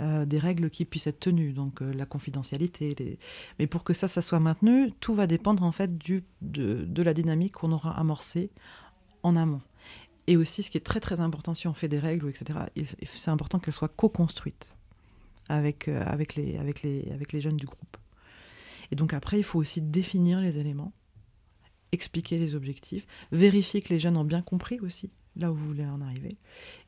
des 0.00 0.38
règles 0.38 0.68
qui 0.68 0.84
puissent 0.84 1.06
être 1.06 1.20
tenues, 1.20 1.52
donc 1.52 1.80
la 1.80 2.06
confidentialité. 2.06 3.18
Mais 3.58 3.68
pour 3.68 3.84
que 3.84 3.94
ça, 3.94 4.08
ça 4.08 4.20
soit 4.20 4.40
maintenu, 4.40 4.90
tout 4.98 5.14
va 5.14 5.26
dépendre 5.26 5.62
en 5.62 5.72
fait 5.72 5.96
du, 5.96 6.24
de, 6.40 6.84
de 6.84 7.02
la 7.02 7.14
dynamique 7.14 7.52
qu'on 7.52 7.72
aura 7.72 7.96
amorcée 7.98 8.50
en 9.22 9.36
amont. 9.36 9.60
Et 10.26 10.36
aussi, 10.36 10.62
ce 10.62 10.70
qui 10.70 10.78
est 10.78 10.82
très 10.82 11.00
très 11.00 11.20
important 11.20 11.54
si 11.54 11.66
on 11.66 11.74
fait 11.74 11.88
des 11.88 11.98
règles, 11.98 12.28
etc., 12.28 12.60
c'est 13.04 13.30
important 13.30 13.58
qu'elles 13.58 13.74
soient 13.74 13.88
co-construites 13.88 14.74
avec, 15.48 15.88
euh, 15.88 16.02
avec, 16.06 16.36
les, 16.36 16.56
avec, 16.58 16.82
les, 16.82 17.10
avec 17.12 17.32
les 17.32 17.40
jeunes 17.40 17.56
du 17.56 17.66
groupe. 17.66 17.96
Et 18.90 18.96
donc 18.96 19.12
après, 19.12 19.38
il 19.38 19.42
faut 19.42 19.58
aussi 19.58 19.80
définir 19.80 20.40
les 20.40 20.58
éléments, 20.58 20.92
expliquer 21.90 22.38
les 22.38 22.54
objectifs, 22.54 23.06
vérifier 23.32 23.82
que 23.82 23.92
les 23.92 23.98
jeunes 23.98 24.16
ont 24.16 24.24
bien 24.24 24.42
compris 24.42 24.78
aussi 24.80 25.10
là 25.36 25.50
où 25.50 25.54
vous 25.54 25.66
voulez 25.66 25.86
en 25.86 26.00
arriver. 26.00 26.36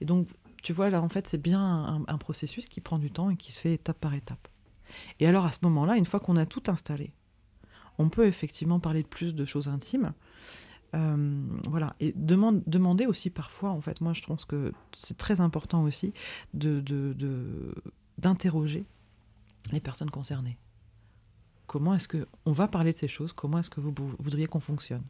Et 0.00 0.04
donc, 0.04 0.28
tu 0.62 0.72
vois, 0.72 0.90
là, 0.90 1.02
en 1.02 1.08
fait, 1.08 1.26
c'est 1.26 1.40
bien 1.40 1.60
un, 1.60 2.04
un 2.06 2.18
processus 2.18 2.68
qui 2.68 2.80
prend 2.80 2.98
du 2.98 3.10
temps 3.10 3.30
et 3.30 3.36
qui 3.36 3.52
se 3.52 3.60
fait 3.60 3.74
étape 3.74 3.98
par 3.98 4.14
étape. 4.14 4.48
Et 5.18 5.26
alors, 5.26 5.44
à 5.44 5.52
ce 5.52 5.58
moment-là, 5.62 5.96
une 5.96 6.04
fois 6.04 6.20
qu'on 6.20 6.36
a 6.36 6.46
tout 6.46 6.62
installé, 6.68 7.12
on 7.98 8.08
peut 8.08 8.26
effectivement 8.26 8.80
parler 8.80 9.02
de 9.02 9.08
plus 9.08 9.34
de 9.34 9.44
choses 9.44 9.68
intimes, 9.68 10.12
euh, 10.94 11.42
voilà, 11.68 11.96
et 12.00 12.12
demande, 12.16 12.62
demander 12.66 13.06
aussi 13.06 13.30
parfois, 13.30 13.70
en 13.70 13.80
fait, 13.80 14.00
moi 14.00 14.12
je 14.12 14.22
pense 14.22 14.44
que 14.44 14.72
c'est 14.96 15.16
très 15.16 15.40
important 15.40 15.82
aussi 15.82 16.12
de, 16.52 16.82
d'interroger 18.18 18.84
les 19.72 19.80
personnes 19.80 20.10
concernées. 20.10 20.56
Comment 21.66 21.94
est-ce 21.94 22.06
que 22.06 22.28
on 22.44 22.52
va 22.52 22.68
parler 22.68 22.92
de 22.92 22.96
ces 22.96 23.08
choses? 23.08 23.32
Comment 23.32 23.58
est-ce 23.58 23.70
que 23.70 23.80
vous, 23.80 23.94
voudriez 24.18 24.46
qu'on 24.46 24.60
fonctionne? 24.60 25.02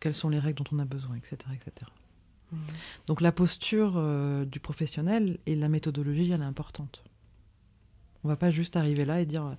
Quelles 0.00 0.14
sont 0.14 0.28
les 0.28 0.38
règles 0.38 0.62
dont 0.62 0.76
on 0.76 0.80
a 0.80 0.84
besoin, 0.84 1.16
etc., 1.16 1.36
etc. 1.54 1.90
Mmh. 2.50 2.56
Donc 3.06 3.20
la 3.20 3.32
posture 3.32 3.94
euh, 3.96 4.44
du 4.44 4.60
professionnel 4.60 5.38
et 5.46 5.54
la 5.54 5.68
méthodologie, 5.68 6.30
elle 6.32 6.42
est 6.42 6.44
importante. 6.44 7.04
On 8.24 8.28
va 8.28 8.36
pas 8.36 8.50
juste 8.50 8.76
arriver 8.76 9.04
là 9.04 9.20
et 9.20 9.26
dire, 9.26 9.56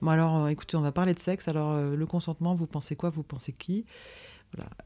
bon 0.00 0.10
alors, 0.10 0.48
écoutez, 0.48 0.76
on 0.76 0.82
va 0.82 0.92
parler 0.92 1.14
de 1.14 1.18
sexe. 1.18 1.48
Alors 1.48 1.72
euh, 1.72 1.96
le 1.96 2.06
consentement, 2.06 2.54
vous 2.54 2.66
pensez 2.66 2.94
quoi? 2.94 3.10
Vous 3.10 3.22
pensez 3.22 3.52
qui? 3.52 3.84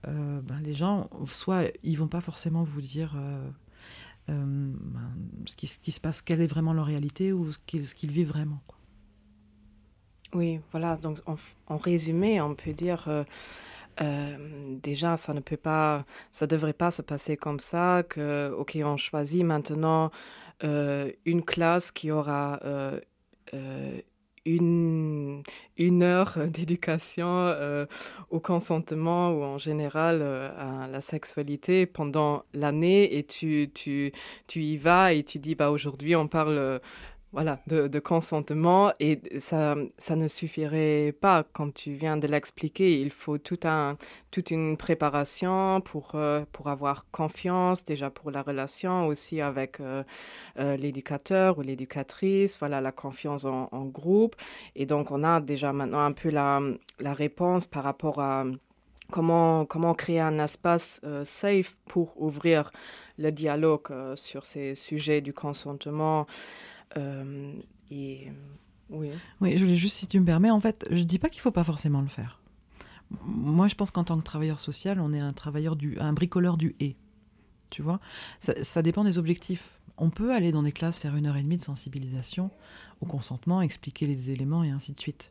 Euh, 0.08 0.40
ben, 0.42 0.60
les 0.60 0.72
gens, 0.72 1.08
soit 1.26 1.64
ils 1.82 1.96
vont 1.96 2.08
pas 2.08 2.20
forcément 2.20 2.62
vous 2.62 2.80
dire 2.80 3.14
euh, 3.16 3.48
euh, 4.30 4.72
ben, 4.74 5.12
ce, 5.46 5.56
qui, 5.56 5.92
se 5.92 6.00
passe, 6.00 6.22
quelle 6.22 6.40
est 6.40 6.46
vraiment 6.46 6.72
leur 6.72 6.86
réalité 6.86 7.32
ou 7.32 7.52
ce 7.52 7.58
qu'ils 7.94 8.10
vivent 8.10 8.28
vraiment. 8.28 8.60
Oui, 10.32 10.60
voilà. 10.70 10.96
Donc, 10.96 11.18
en, 11.26 11.76
résumé, 11.76 12.40
on 12.40 12.54
peut 12.54 12.72
dire. 12.72 13.08
déjà, 14.82 15.16
ça 15.16 15.34
ne 15.34 15.40
peut 15.40 15.56
pas, 15.56 16.04
ça 16.32 16.46
devrait 16.46 16.72
pas 16.72 16.90
se 16.90 17.02
passer 17.02 17.36
comme 17.36 17.60
ça. 17.60 18.02
Que, 18.08 18.54
ok, 18.56 18.78
on 18.84 18.96
choisit 18.96 19.44
maintenant 19.44 20.10
une 20.62 21.42
classe 21.44 21.90
qui 21.90 22.10
aura 22.10 22.60
une, 24.44 25.42
une 25.76 26.02
heure 26.02 26.38
d'éducation 26.48 27.26
euh, 27.28 27.86
au 28.30 28.40
consentement 28.40 29.30
ou 29.30 29.42
en 29.42 29.58
général 29.58 30.20
euh, 30.22 30.50
à 30.84 30.88
la 30.88 31.00
sexualité 31.00 31.86
pendant 31.86 32.44
l'année 32.52 33.16
et 33.16 33.24
tu, 33.24 33.70
tu, 33.74 34.12
tu 34.46 34.62
y 34.62 34.76
vas 34.76 35.12
et 35.12 35.22
tu 35.22 35.38
dis 35.38 35.54
bah 35.54 35.70
aujourd'hui 35.70 36.16
on 36.16 36.28
parle 36.28 36.80
voilà, 37.32 37.60
de, 37.68 37.98
consentement. 38.00 38.92
Et 38.98 39.20
ça, 39.38 39.76
ça 39.98 40.16
ne 40.16 40.26
suffirait 40.26 41.14
pas, 41.20 41.44
comme 41.44 41.72
tu 41.72 41.92
viens 41.92 42.16
de 42.16 42.26
l'expliquer. 42.26 43.00
Il 43.00 43.10
faut 43.10 43.38
tout 43.38 43.60
un, 43.64 43.96
toute 44.32 44.50
une 44.50 44.76
préparation 44.76 45.80
pour, 45.80 46.12
euh, 46.14 46.44
pour 46.50 46.68
avoir 46.68 47.06
confiance, 47.12 47.84
déjà 47.84 48.10
pour 48.10 48.32
la 48.32 48.42
relation 48.42 49.06
aussi 49.06 49.40
avec 49.40 49.78
euh, 49.78 50.02
euh, 50.58 50.76
l'éducateur 50.76 51.58
ou 51.58 51.62
l'éducatrice, 51.62 52.58
voilà, 52.58 52.80
la 52.80 52.90
confiance 52.90 53.44
en, 53.44 53.68
groupe. 53.84 54.34
Et 54.74 54.84
donc, 54.86 55.10
on 55.12 55.22
a 55.22 55.40
déjà 55.40 55.72
maintenant 55.72 56.00
un 56.00 56.12
peu 56.12 56.30
la, 56.30 56.60
réponse 57.00 57.66
par 57.66 57.84
rapport 57.84 58.20
à 58.20 58.44
comment, 59.10 59.64
comment 59.66 59.94
créer 59.94 60.20
un 60.20 60.38
espace 60.38 61.00
safe 61.24 61.76
pour 61.86 62.20
ouvrir 62.20 62.72
le 63.18 63.30
dialogue 63.30 64.14
sur 64.16 64.46
ces 64.46 64.74
sujets 64.74 65.20
du 65.20 65.32
consentement. 65.32 66.26
Euh, 66.96 67.52
oui. 67.90 69.12
Oui, 69.40 69.56
je 69.56 69.64
voulais 69.64 69.76
juste, 69.76 69.96
si 69.96 70.06
tu 70.06 70.18
me 70.18 70.26
permets, 70.26 70.50
en 70.50 70.60
fait, 70.60 70.86
je 70.90 71.02
dis 71.02 71.18
pas 71.18 71.28
qu'il 71.28 71.40
faut 71.40 71.50
pas 71.50 71.64
forcément 71.64 72.00
le 72.00 72.08
faire. 72.08 72.40
Moi, 73.24 73.68
je 73.68 73.74
pense 73.74 73.90
qu'en 73.90 74.04
tant 74.04 74.18
que 74.18 74.24
travailleur 74.24 74.60
social, 74.60 75.00
on 75.00 75.12
est 75.12 75.20
un 75.20 75.32
travailleur 75.32 75.76
du, 75.76 75.98
un 75.98 76.12
bricoleur 76.12 76.56
du 76.56 76.76
et. 76.80 76.96
Tu 77.70 77.82
vois, 77.82 78.00
ça, 78.40 78.82
dépend 78.82 79.04
des 79.04 79.16
objectifs. 79.16 79.78
On 79.96 80.10
peut 80.10 80.32
aller 80.32 80.50
dans 80.50 80.64
des 80.64 80.72
classes 80.72 80.98
faire 80.98 81.14
une 81.14 81.26
heure 81.26 81.36
et 81.36 81.42
demie 81.42 81.56
de 81.56 81.62
sensibilisation 81.62 82.50
au 83.00 83.06
consentement, 83.06 83.62
expliquer 83.62 84.06
les 84.06 84.30
éléments 84.30 84.64
et 84.64 84.70
ainsi 84.70 84.92
de 84.92 85.00
suite. 85.00 85.30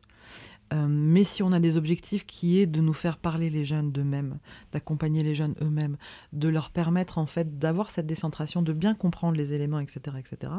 Euh, 0.72 0.86
mais 0.88 1.24
si 1.24 1.42
on 1.42 1.52
a 1.52 1.58
des 1.58 1.76
objectifs 1.76 2.24
qui 2.26 2.60
est 2.60 2.66
de 2.66 2.80
nous 2.80 2.92
faire 2.92 3.18
parler 3.18 3.50
les 3.50 3.64
jeunes 3.64 3.90
d'eux-mêmes, 3.90 4.38
d'accompagner 4.72 5.22
les 5.22 5.34
jeunes 5.34 5.54
eux-mêmes, 5.60 5.96
de 6.32 6.48
leur 6.48 6.70
permettre 6.70 7.18
en 7.18 7.26
fait 7.26 7.58
d'avoir 7.58 7.90
cette 7.90 8.06
décentration, 8.06 8.62
de 8.62 8.72
bien 8.72 8.94
comprendre 8.94 9.36
les 9.36 9.52
éléments, 9.52 9.80
etc., 9.80 10.16
etc. 10.18 10.52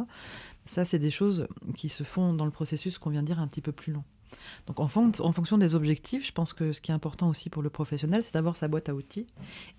Ça, 0.65 0.83
c'est 0.83 0.99
des 0.99 1.11
choses 1.11 1.47
qui 1.75 1.87
se 1.87 2.03
font 2.03 2.33
dans 2.33 2.45
le 2.45 2.51
processus 2.51 2.97
qu'on 2.97 3.09
vient 3.09 3.21
de 3.21 3.27
dire 3.27 3.39
un 3.39 3.47
petit 3.47 3.61
peu 3.61 3.71
plus 3.71 3.93
long. 3.93 4.03
Donc 4.67 4.79
en, 4.79 4.85
en, 4.85 5.31
fonction 5.31 5.57
des 5.57 5.75
objectifs, 5.75 6.25
je 6.25 6.31
pense 6.31 6.53
que 6.53 6.71
ce 6.71 6.81
qui 6.81 6.91
est 6.91 6.93
important 6.93 7.29
aussi 7.29 7.49
pour 7.49 7.61
le 7.61 7.69
professionnel, 7.69 8.23
c'est 8.23 8.33
d'avoir 8.33 8.57
sa 8.57 8.67
boîte 8.67 8.89
à 8.89 8.95
outils 8.95 9.27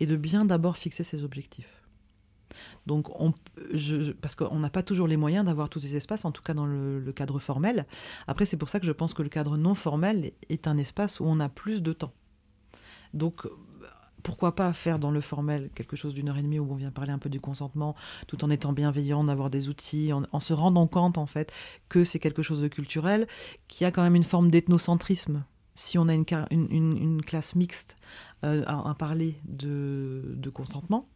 et 0.01 0.07
de 0.07 0.17
bien 0.17 0.45
d'abord 0.45 0.77
fixer 0.77 1.05
ses 1.05 1.25
objectifs. 1.25 1.82
Donc, 2.87 3.09
on, 3.21 3.32
parce 4.21 4.35
qu'on 4.35 4.59
n'a 4.59 4.71
pas 4.71 4.82
toujours 4.82 5.06
les 5.06 5.16
moyens 5.16 5.44
d'avoir 5.44 5.68
tous 5.68 5.80
ces 5.80 5.97
espaces, 5.97 6.25
en 6.25 6.32
tout 6.32 6.42
cas 6.42 6.54
dans 6.54 6.66
le, 6.66 7.12
cadre 7.14 7.38
formel. 7.38 7.87
Après, 8.26 8.47
c'est 8.47 8.56
pour 8.56 8.68
ça 8.68 8.80
que 8.80 8.87
je 8.87 8.92
pense 8.92 9.14
que 9.14 9.23
le 9.23 9.28
cadre 9.28 9.56
non 9.56 9.75
formel 9.75 10.32
est 10.49 10.66
un 10.66 10.78
espace 10.78 11.21
où 11.21 11.25
on 11.25 11.40
a 11.40 11.49
plus 11.49 11.82
de 11.82 11.92
temps. 11.92 12.12
Donc, 13.12 13.47
pourquoi 14.23 14.54
pas 14.54 14.73
faire 14.73 14.99
dans 14.99 15.11
le 15.11 15.21
formel 15.21 15.71
quelque 15.75 15.97
chose 15.97 16.14
d'une 16.14 16.28
heure 16.28 16.38
et 16.38 16.42
demie 16.42 16.59
où 16.59 16.71
on 16.71 16.76
vient 16.76 16.90
parler 16.90 17.12
un 17.12 17.18
peu 17.18 17.28
du 17.28 17.40
consentement, 17.40 17.94
tout 18.26 18.44
en 18.44 18.50
étant 18.50 18.73
bienveillant, 18.73 19.25
d'avoir 19.25 19.50
des 19.50 19.68
outils, 19.68 20.12
en, 20.12 20.40
se 20.40 20.52
rendant 20.52 20.87
compte 20.87 21.18
en 21.18 21.26
fait 21.26 21.52
que 21.88 22.04
c'est 22.04 22.18
quelque 22.18 22.42
chose 22.42 22.61
de 22.61 22.68
culturel, 22.68 23.26
qui 23.68 23.85
a 23.85 23.90
quand 23.90 24.02
même 24.02 24.14
une 24.14 24.23
forme 24.23 24.50
d'ethnocentrisme. 24.50 25.44
Si 25.75 25.99
on 25.99 26.09
a 26.09 26.14
une, 26.14 27.23
classe 27.23 27.54
mixte 27.54 27.97
euh, 28.44 28.62
à, 28.66 28.94
parler 28.94 29.40
de 29.44 30.50
consentement, 30.52 31.09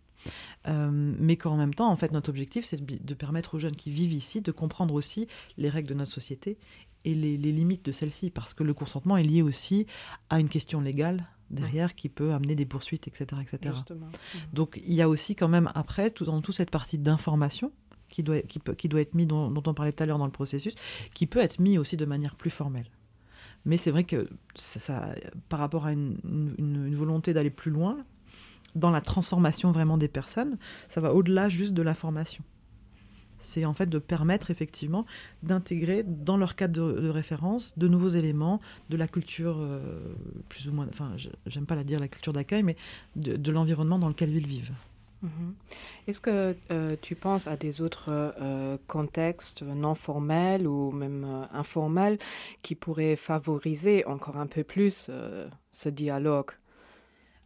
mais 0.67 1.37
qu'en 1.37 1.57
même 1.57 1.75
temps, 1.75 1.91
en 1.91 1.97
fait, 1.97 2.13
notre 2.13 2.31
objectif, 2.31 2.65
c'est 2.65 2.85
de 2.85 3.15
permettre 3.15 3.55
aux 3.55 3.59
jeunes 3.59 3.77
qui 3.77 3.91
vivent 3.91 4.13
ici 4.13 4.41
de 4.41 4.53
comprendre 4.53 4.95
aussi 4.95 5.29
les 5.57 5.69
règles 5.69 5.89
de 5.89 5.95
notre 5.95 6.13
société 6.13 6.59
et 7.07 7.15
les, 7.15 7.37
limites 7.37 7.85
de 7.85 7.93
celle-ci, 7.93 8.31
parce 8.31 8.53
que 8.53 8.65
le 8.65 8.75
consentement 8.75 9.17
est 9.17 9.23
lié 9.23 9.41
aussi 9.41 9.87
à 10.29 10.41
une 10.41 10.49
question 10.49 10.81
légale 10.81 11.25
derrière 11.51 11.95
qui 11.95 12.09
peut 12.09 12.33
amener 12.33 12.57
des 12.57 12.67
poursuites, 12.67 13.07
etc. 13.07 13.41
etc. 13.41 13.75
Donc 14.53 14.81
il 14.85 14.95
y 14.95 15.03
a 15.03 15.09
aussi 15.09 15.37
quand 15.37 15.47
même 15.47 15.71
après, 15.77 16.11
tout, 16.11 16.25
dans 16.25 16.41
toute 16.41 16.57
cette 16.57 16.73
partie 16.73 16.99
d'information, 16.99 17.71
qui 18.09 18.25
doit, 18.25 18.41
qui, 18.41 18.59
peut, 18.59 18.75
qui 18.75 18.89
doit 18.89 19.01
être 19.01 19.15
mis, 19.15 19.27
dont, 19.27 19.53
on 19.55 19.75
parlait 19.75 19.93
tout 19.93 20.03
à 20.03 20.07
l'heure 20.07 20.19
dans 20.19 20.27
le 20.27 20.33
processus, 20.33 20.75
qui 21.15 21.27
peut 21.27 21.39
être 21.39 21.61
mis 21.61 21.79
aussi 21.79 21.97
de 21.97 22.05
manière 22.05 22.35
plus 22.35 22.51
formelle. 22.51 22.87
Mais 23.65 23.77
c'est 23.77 23.93
vrai 23.93 24.05
que 24.05 24.29
ça, 24.57 25.15
par 25.49 25.61
rapport 25.61 25.87
à 25.87 25.93
une, 25.93 26.19
une 26.59 26.95
volonté 26.95 27.33
d'aller 27.33 27.51
plus 27.51 27.71
loin, 27.71 28.05
dans 28.75 28.91
la 28.91 29.01
transformation 29.01 29.71
vraiment 29.71 29.99
des 29.99 30.09
personnes, 30.09 30.59
ça 30.89 31.01
va 31.01 31.15
au-delà 31.15 31.49
juste 31.49 31.73
de 31.73 31.83
la 31.83 31.95
formation. 31.95 32.45
C'est 33.39 33.65
en 33.65 33.75
fait 33.75 33.87
de 33.87 33.99
permettre 33.99 34.51
effectivement 34.51 35.05
d'intégrer 35.43 36.03
dans 36.03 36.37
leur 36.37 36.57
cadre 36.57 36.93
de, 36.93 37.09
référence 37.09 37.75
de 37.77 37.87
nouveaux 37.89 38.09
éléments 38.09 38.61
de 38.89 38.97
la 38.97 39.09
culture, 39.09 39.57
euh, 39.59 39.81
plus 40.49 40.69
ou 40.69 40.73
moins, 40.73 40.87
enfin, 40.89 41.13
j'aime 41.47 41.67
pas 41.67 41.77
la 41.77 41.85
dire 41.85 42.01
la 42.01 42.09
culture 42.09 42.33
d'accueil, 42.33 42.63
mais 42.63 42.77
de, 43.15 43.53
l'environnement 43.53 43.99
dans 43.99 44.09
lequel 44.09 44.35
ils 44.35 44.47
vivent. 44.47 44.73
Mhm. 45.23 45.55
Est-ce 46.07 46.21
que 46.21 46.57
euh, 46.71 46.97
tu 47.01 47.15
penses 47.15 47.47
à 47.47 47.57
des 47.57 47.81
autres 47.81 48.07
euh, 48.09 48.77
contextes 48.87 49.63
non 49.63 49.95
formels 49.95 50.67
ou 50.67 50.91
même 50.93 51.47
informels 51.53 52.19
qui 52.63 52.75
pourraient 52.75 53.17
favoriser 53.17 54.05
encore 54.07 54.37
un 54.37 54.47
peu 54.47 54.65
plus 54.65 55.11
ce 55.71 55.89
dialogue? 55.89 56.53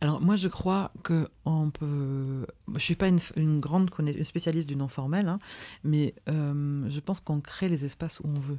Alors 0.01 0.21
moi 0.21 0.37
je 0.37 0.49
crois 0.49 0.93
que 1.03 1.29
on 1.45 1.71
peut. 1.71 2.47
Je 2.75 2.81
suis 2.81 2.95
pas 2.95 3.09
une, 3.37 3.61
grande 3.61 3.91
spécialiste 4.23 4.69
du 4.69 4.77
non 4.77 4.89
formel, 4.89 5.29
hein, 5.29 5.39
mais 5.85 6.15
euh, 6.29 6.89
je 6.89 7.01
pense 7.01 7.21
qu'on 7.21 7.41
crée 7.41 7.69
les 7.69 7.85
espaces 7.85 8.21
où 8.21 8.25
on 8.27 8.41
veut. 8.41 8.59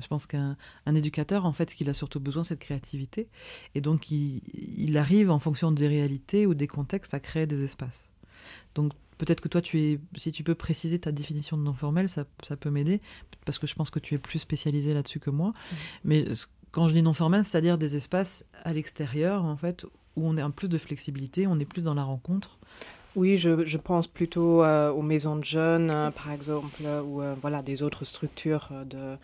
Je 0.00 0.06
pense 0.06 0.26
qu'un 0.26 0.56
éducateur, 0.86 1.44
en 1.44 1.52
fait, 1.52 1.70
ce 1.70 1.74
qu'il 1.74 1.90
a 1.90 1.92
surtout 1.92 2.20
besoin, 2.20 2.42
c'est 2.42 2.54
de 2.54 2.60
créativité, 2.60 3.28
et 3.74 3.82
donc 3.82 4.10
il, 4.10 4.40
il, 4.54 4.96
arrive 4.96 5.30
en 5.30 5.38
fonction 5.38 5.72
des 5.72 5.88
réalités 5.88 6.46
ou 6.46 6.54
des 6.54 6.66
contextes 6.66 7.12
à 7.12 7.20
créer 7.20 7.46
des 7.46 7.62
espaces. 7.62 8.08
Donc 8.74 8.92
peut-être 9.18 9.42
que 9.42 9.48
toi, 9.48 9.60
tu 9.60 9.78
es, 9.82 10.00
si 10.16 10.32
tu 10.32 10.42
peux 10.42 10.54
préciser 10.54 10.98
ta 10.98 11.12
définition 11.12 11.58
de 11.58 11.62
non 11.62 11.74
formel, 11.74 12.08
ça, 12.08 12.24
ça 12.48 12.56
peut 12.56 12.70
m'aider, 12.70 13.00
parce 13.44 13.58
que 13.58 13.66
je 13.66 13.74
pense 13.74 13.90
que 13.90 13.98
tu 13.98 14.14
es 14.14 14.18
plus 14.18 14.38
spécialisé 14.38 14.94
là-dessus 14.94 15.20
que 15.20 15.28
moi. 15.28 15.50
Mmh. 15.50 15.76
Mais 16.04 16.24
quand 16.72 16.88
je 16.88 16.94
dis 16.94 17.02
non 17.02 17.12
formel, 17.12 17.44
c'est-à-dire 17.44 17.78
des 17.78 17.96
espaces 17.96 18.44
à 18.64 18.72
l'extérieur, 18.72 19.44
en 19.44 19.56
fait, 19.56 19.84
où 20.16 20.26
on 20.26 20.36
est 20.36 20.42
un 20.42 20.50
plus 20.50 20.68
de 20.68 20.78
flexibilité, 20.78 21.46
on 21.46 21.58
est 21.58 21.64
plus 21.64 21.82
dans 21.82 21.94
la 21.94 22.04
rencontre. 22.04 22.58
Oui, 23.16 23.38
je, 23.38 23.76
pense 23.76 24.06
plutôt 24.06 24.64
aux 24.64 25.02
maisons 25.02 25.34
de 25.34 25.42
jeunes, 25.42 25.88
par 26.14 26.30
exemple, 26.30 26.82
ou 27.04 27.22
voilà, 27.40 27.60
des 27.60 27.82
autres 27.82 28.04
structures 28.04 28.70
de, 28.86 29.16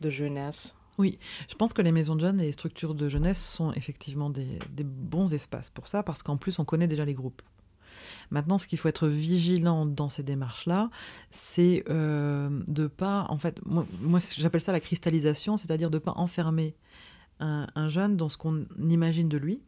de 0.00 0.10
jeunesse. 0.10 0.74
Oui, 0.98 1.18
je 1.48 1.54
pense 1.56 1.72
que 1.72 1.82
les 1.82 1.92
maisons 1.92 2.14
de 2.14 2.20
jeunes 2.20 2.40
et 2.40 2.46
les 2.46 2.52
structures 2.52 2.94
de 2.94 3.08
jeunesse 3.08 3.44
sont 3.44 3.72
effectivement 3.72 4.30
des, 4.30 4.58
bons 4.84 5.34
espaces 5.34 5.70
pour 5.70 5.88
ça, 5.88 6.02
parce 6.02 6.22
qu'en 6.22 6.36
plus, 6.36 6.58
on 6.58 6.64
connaît 6.64 6.86
déjà 6.86 7.04
les 7.04 7.14
groupes. 7.14 7.42
Maintenant, 8.30 8.58
ce 8.58 8.66
qu'il 8.66 8.78
faut 8.78 8.88
être 8.88 9.08
vigilant 9.08 9.86
dans 9.86 10.08
ces 10.08 10.22
démarches-là, 10.22 10.90
c'est 11.30 11.84
euh, 11.88 12.48
de 12.68 12.86
pas, 12.86 13.26
en 13.28 13.38
fait, 13.38 13.60
moi, 13.64 13.86
j'appelle 14.36 14.60
ça 14.60 14.72
la 14.72 14.80
cristallisation, 14.80 15.56
c'est-à-dire 15.56 15.90
de 15.90 15.98
pas 15.98 16.12
enfermer 16.16 16.74
un 17.40 17.88
jeune 17.88 18.16
dans 18.16 18.28
ce 18.28 18.38
qu'on 18.38 18.66
imagine 18.78 19.28
de 19.28 19.36
lui, 19.36 19.60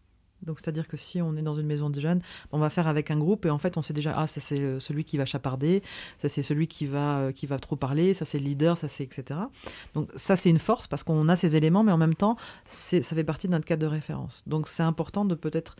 donc, 0.42 0.58
c'est-à-dire 0.58 0.86
que 0.86 0.96
si 0.96 1.22
on 1.22 1.36
est 1.36 1.42
dans 1.42 1.54
une 1.54 1.66
maison 1.66 1.90
de 1.90 2.00
jeunes, 2.00 2.20
on 2.52 2.58
va 2.58 2.70
faire 2.70 2.86
avec 2.86 3.10
un 3.10 3.18
groupe 3.18 3.46
et 3.46 3.50
en 3.50 3.58
fait, 3.58 3.76
on 3.76 3.82
sait 3.82 3.94
déjà, 3.94 4.14
ah, 4.16 4.26
ça 4.26 4.40
c'est 4.40 4.80
celui 4.80 5.04
qui 5.04 5.16
va 5.16 5.26
chaparder, 5.26 5.82
ça 6.18 6.28
c'est 6.28 6.42
celui 6.42 6.68
qui 6.68 6.86
va, 6.86 7.18
euh, 7.18 7.32
qui 7.32 7.46
va 7.46 7.58
trop 7.58 7.76
parler, 7.76 8.14
ça 8.14 8.24
c'est 8.24 8.38
le 8.38 8.44
leader, 8.44 8.76
ça 8.76 8.88
c'est 8.88 9.04
etc. 9.04 9.40
Donc, 9.94 10.10
ça 10.14 10.36
c'est 10.36 10.50
une 10.50 10.58
force 10.58 10.86
parce 10.86 11.02
qu'on 11.02 11.28
a 11.28 11.36
ces 11.36 11.56
éléments, 11.56 11.82
mais 11.82 11.92
en 11.92 11.98
même 11.98 12.14
temps, 12.14 12.36
ça 12.64 13.00
fait 13.02 13.24
partie 13.24 13.46
de 13.46 13.52
notre 13.52 13.64
cadre 13.64 13.82
de 13.82 13.86
référence. 13.86 14.42
Donc, 14.46 14.68
c'est 14.68 14.82
important 14.82 15.24
de 15.24 15.34
peut-être 15.34 15.76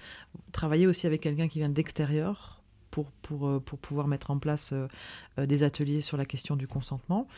travailler 0.53 0.87
aussi 0.87 1.07
avec 1.07 1.21
quelqu'un 1.21 1.49
qui 1.49 1.59
vient 1.59 1.69
de 1.69 1.77
l'extérieur 1.77 2.63
pour, 2.91 3.11
pour, 3.23 3.47
euh, 3.47 3.61
pour, 3.61 3.79
pouvoir 3.79 4.09
mettre 4.09 4.31
en 4.31 4.39
place 4.39 4.73
euh, 4.73 5.47
des 5.47 5.63
ateliers 5.63 6.01
sur 6.01 6.17
la 6.17 6.25
question 6.25 6.57
du 6.57 6.67
consentement. 6.67 7.29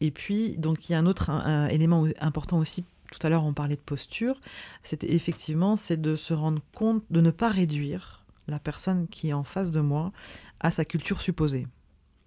Et 0.00 0.10
puis, 0.10 0.58
donc, 0.58 0.88
il 0.88 0.92
y 0.92 0.94
a 0.96 0.98
un 0.98 1.06
autre 1.06 1.30
élément 1.70 2.06
important 2.20 2.58
aussi 2.58 2.84
tout 3.18 3.26
à 3.26 3.30
l'heure 3.30 3.44
on 3.44 3.54
parlait 3.54 3.76
de 3.76 3.80
posture, 3.80 4.40
c'était 4.82 5.12
effectivement 5.12 5.76
c'est 5.76 6.00
de 6.00 6.16
se 6.16 6.34
rendre 6.34 6.60
compte 6.74 7.02
de 7.10 7.20
ne 7.20 7.30
pas 7.30 7.48
réduire 7.48 8.24
la 8.48 8.58
personne 8.58 9.08
qui 9.08 9.28
est 9.28 9.32
en 9.32 9.44
face 9.44 9.70
de 9.70 9.80
moi 9.80 10.12
à 10.60 10.70
sa 10.70 10.84
culture 10.84 11.20
supposée. 11.20 11.66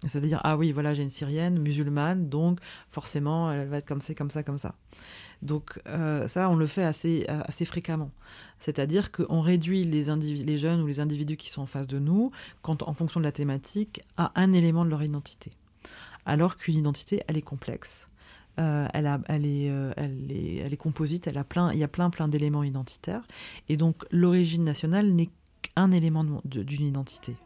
C'est-à-dire, 0.06 0.40
ah 0.44 0.56
oui, 0.56 0.72
voilà, 0.72 0.94
j'ai 0.94 1.02
une 1.02 1.10
syrienne 1.10 1.58
musulmane, 1.58 2.30
donc 2.30 2.58
forcément, 2.90 3.52
elle 3.52 3.68
va 3.68 3.78
être 3.78 3.86
comme 3.86 4.00
ça, 4.00 4.14
comme 4.14 4.30
ça, 4.30 4.42
comme 4.42 4.56
ça. 4.56 4.74
Donc 5.42 5.78
euh, 5.86 6.26
ça, 6.26 6.48
on 6.48 6.56
le 6.56 6.66
fait 6.66 6.84
assez, 6.84 7.26
euh, 7.28 7.42
assez 7.44 7.66
fréquemment. 7.66 8.10
C'est-à-dire 8.60 9.12
qu'on 9.12 9.40
réduit 9.42 9.84
les, 9.84 10.04
jeunes 10.56 10.80
ou 10.80 10.86
les 10.86 11.00
individus 11.00 11.36
qui 11.36 11.50
sont 11.50 11.62
en 11.62 11.66
face 11.66 11.86
de 11.86 11.98
nous, 11.98 12.30
en 12.62 12.94
fonction 12.94 13.20
de 13.20 13.24
la 13.24 13.32
thématique, 13.32 14.02
à 14.16 14.32
un 14.36 14.52
élément 14.54 14.86
de 14.86 14.90
leur 14.90 15.02
identité. 15.02 15.50
Alors 16.24 16.56
qu'une 16.56 16.78
identité, 16.78 17.22
elle 17.28 17.36
est 17.36 17.42
complexe. 17.42 18.09
Euh, 18.58 18.88
elle, 18.92 19.06
est, 19.06 19.70
euh, 19.70 19.92
elle, 19.96 20.30
est, 20.30 20.56
elle 20.56 20.72
est 20.72 20.76
composite, 20.76 21.26
elle 21.26 21.38
a 21.38 21.44
plein, 21.44 21.72
il 21.72 21.78
y 21.78 21.84
a 21.84 21.88
plein 21.88 22.10
plein 22.10 22.28
d'éléments 22.28 22.62
identitaires. 22.62 23.22
Et 23.68 23.76
donc 23.76 24.04
l'origine 24.10 24.64
nationale 24.64 25.12
n'est 25.12 25.30
qu'un 25.62 25.90
élément 25.92 26.24
d'une 26.44 26.86
identité. 26.86 27.36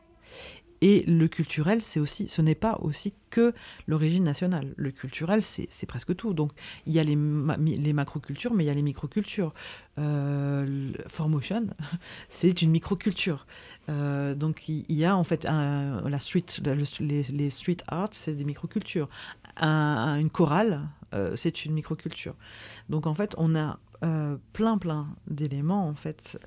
Et 0.87 1.03
le 1.07 1.29
culturel, 1.29 1.81
c'est 1.81 1.99
aussi, 1.99 2.29
ce 2.29 2.43
n'est 2.43 2.55
pas 2.55 2.77
aussi 2.83 3.15
que 3.31 3.55
l'origine 3.87 4.23
nationale. 4.23 4.75
Le 4.77 4.91
culturel, 4.91 5.41
c'est 5.41 5.87
presque 5.87 6.15
tout. 6.15 6.35
Donc, 6.35 6.53
il 6.85 6.93
y 6.93 6.99
a 6.99 7.03
les, 7.03 7.17
les 7.17 7.93
macrocultures, 7.95 8.53
mais 8.53 8.65
il 8.65 8.67
y 8.67 8.71
a 8.71 8.75
les 8.75 8.83
microcultures. 8.83 9.55
Euh, 9.99 10.93
Formotion, 11.07 11.69
c'est 12.29 12.61
une 12.61 12.71
microculture. 12.71 13.47
Euh, 13.89 14.35
donc, 14.35 14.69
il 14.69 14.85
y 14.91 15.07
a 15.07 15.17
en 15.17 15.25
fait 15.25 15.45
la 15.45 16.19
street, 16.19 16.45
les, 17.01 17.49
street 17.49 17.79
art, 17.89 18.11
c'est 18.13 18.35
des 18.35 18.45
microcultures. 18.45 19.09
une 19.57 20.29
chorale, 20.31 20.83
euh, 21.15 21.35
c'est 21.35 21.65
une 21.65 21.73
microculture. 21.73 22.35
Donc, 22.91 23.07
en 23.07 23.15
fait, 23.15 23.35
on 23.39 23.57
a 23.57 23.79
euh, 24.03 24.37
plein, 24.53 24.77
plein 24.77 25.09
d'éléments 25.29 25.89
en 25.89 25.95
fait 25.95 26.39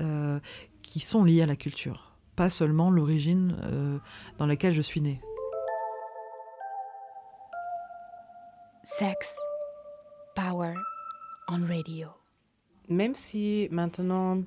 qui 0.84 1.00
sont 1.00 1.24
liés 1.24 1.42
à 1.42 1.48
la 1.48 1.56
culture 1.56 2.07
pas 2.38 2.50
seulement 2.52 2.92
l'origine 2.92 3.58
euh, 3.64 3.98
dans 4.38 4.46
laquelle 4.46 4.74
je 4.74 4.82
suis 4.82 5.02
née. 5.02 5.20
Sex, 8.84 9.38
power 10.36 10.76
on 11.50 11.66
radio. 11.68 12.08
Même 12.90 13.16
si 13.16 13.68
maintenant 13.72 14.38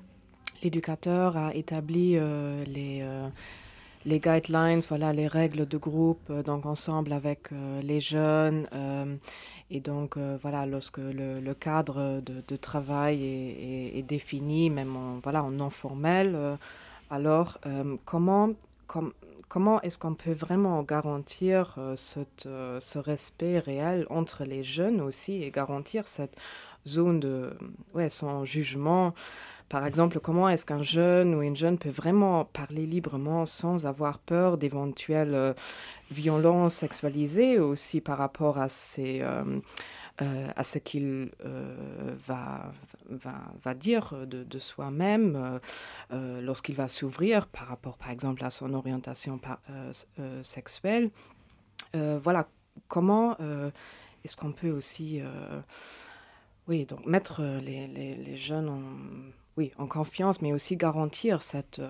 l'éducateur 0.63 1.35
a 1.35 1.53
établi 1.53 2.15
euh, 2.15 2.63
les, 2.63 3.01
euh, 3.01 3.27
les 4.05 4.19
guidelines, 4.19 4.81
voilà 4.87 5.11
les 5.11 5.27
règles 5.27 5.67
de 5.67 5.77
groupe, 5.77 6.31
donc 6.45 6.65
ensemble 6.65 7.11
avec 7.11 7.49
les 7.83 7.99
jeunes, 7.99 8.67
et 9.69 9.79
donc 9.79 10.17
voilà 10.17 10.65
lorsque 10.65 10.97
le, 10.97 11.53
cadre 11.53 12.21
de, 12.21 12.55
travail 12.55 13.23
est, 13.95 14.03
défini, 14.03 14.69
même 14.69 14.95
en, 14.95 15.19
voilà 15.21 15.43
en 15.43 15.51
non 15.51 15.69
formel 15.69 16.57
alors, 17.11 17.59
euh, 17.65 17.97
comment, 18.05 18.51
comment 19.49 19.81
est-ce 19.81 19.99
qu'on 19.99 20.13
peut 20.15 20.31
vraiment 20.31 20.81
garantir 20.81 21.75
euh, 21.77 21.95
euh, 22.45 22.79
ce 22.79 22.99
respect 22.99 23.59
réel 23.59 24.07
entre 24.09 24.45
les 24.45 24.63
jeunes 24.63 25.01
aussi 25.01 25.43
et 25.43 25.51
garantir 25.51 26.07
cette 26.07 26.37
zone 26.87 27.19
de 27.19 27.51
ouais, 27.93 28.09
sans 28.09 28.45
jugement 28.45 29.13
par 29.71 29.85
exemple, 29.87 30.19
comment 30.19 30.49
est-ce 30.49 30.65
qu'un 30.65 30.81
jeune 30.81 31.33
ou 31.33 31.41
une 31.41 31.55
jeune 31.55 31.77
peut 31.77 31.89
vraiment 31.89 32.43
parler 32.43 32.85
librement 32.85 33.45
sans 33.45 33.85
avoir 33.87 34.19
peur 34.19 34.57
d'éventuelles 34.57 35.55
violences 36.11 36.75
sexualisées 36.75 37.57
aussi 37.57 38.01
par 38.01 38.17
rapport 38.17 38.57
à 38.57 38.67
ces, 38.67 39.23
euh, 40.21 40.47
à 40.55 40.63
ce 40.63 40.77
qu'il 40.77 41.31
euh, 41.45 42.15
va, 42.27 42.73
va, 43.09 43.41
va, 43.63 43.73
dire 43.73 44.13
de, 44.27 44.59
soi-même 44.59 45.59
euh, 46.11 46.41
lorsqu'il 46.41 46.75
va 46.75 46.87
s'ouvrir 46.87 47.47
par 47.47 47.67
rapport, 47.67 47.97
par 47.97 48.11
exemple, 48.11 48.43
à 48.43 48.51
son 48.51 48.73
orientation 48.73 49.39
sexuelle. 50.43 51.09
voilà, 51.93 52.47
comment 52.87 53.35
est-ce 54.23 54.35
qu'on 54.35 54.51
peut 54.51 54.69
aussi 54.69 55.21
oui, 56.67 56.85
donc 56.85 57.05
mettre 57.07 57.41
les, 57.41 57.87
les, 57.87 58.37
jeunes 58.37 58.69
en, 58.69 58.81
oui, 59.57 59.71
en 59.77 59.87
confiance, 59.87 60.41
mais 60.41 60.53
aussi 60.53 60.77
garantir 60.77 61.41
cette, 61.41 61.81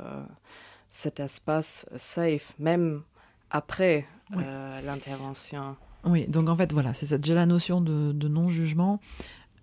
cet 0.90 1.20
espace 1.20 1.88
safe, 1.96 2.54
même 2.60 3.04
après 3.50 4.08
l'intervention. 4.32 5.76
Oui, 6.04 6.28
donc 6.28 6.50
en 6.50 6.56
fait, 6.56 6.74
voilà, 6.74 6.94
c'est 6.94 7.14
déjà 7.20 7.36
la 7.36 7.46
notion 7.46 7.82
de, 7.82 8.28
non-jugement. 8.28 9.00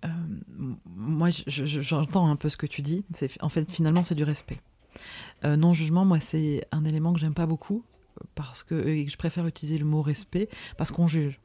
Euh, 0.05 0.07
moi, 0.85 1.29
j'entends 1.47 2.29
un 2.29 2.35
peu 2.35 2.49
ce 2.49 2.57
que 2.57 2.65
tu 2.65 2.81
dis. 2.81 3.03
En 3.41 3.49
fait, 3.49 3.69
finalement, 3.69 4.03
c'est 4.03 4.15
du 4.15 4.23
respect. 4.23 4.61
Euh, 5.43 5.57
non-jugement, 5.57 6.05
moi, 6.05 6.19
c'est 6.19 6.65
un 6.71 6.85
élément 6.85 7.13
que 7.13 7.19
j'aime 7.19 7.33
pas 7.33 7.45
beaucoup 7.45 7.83
parce 8.35 8.63
que 8.63 9.05
je 9.07 9.17
préfère 9.17 9.45
utiliser 9.47 9.77
le 9.77 9.85
mot 9.85 10.01
respect 10.01 10.49
parce 10.77 10.91
qu'on 10.91 11.07
juge 11.07 11.39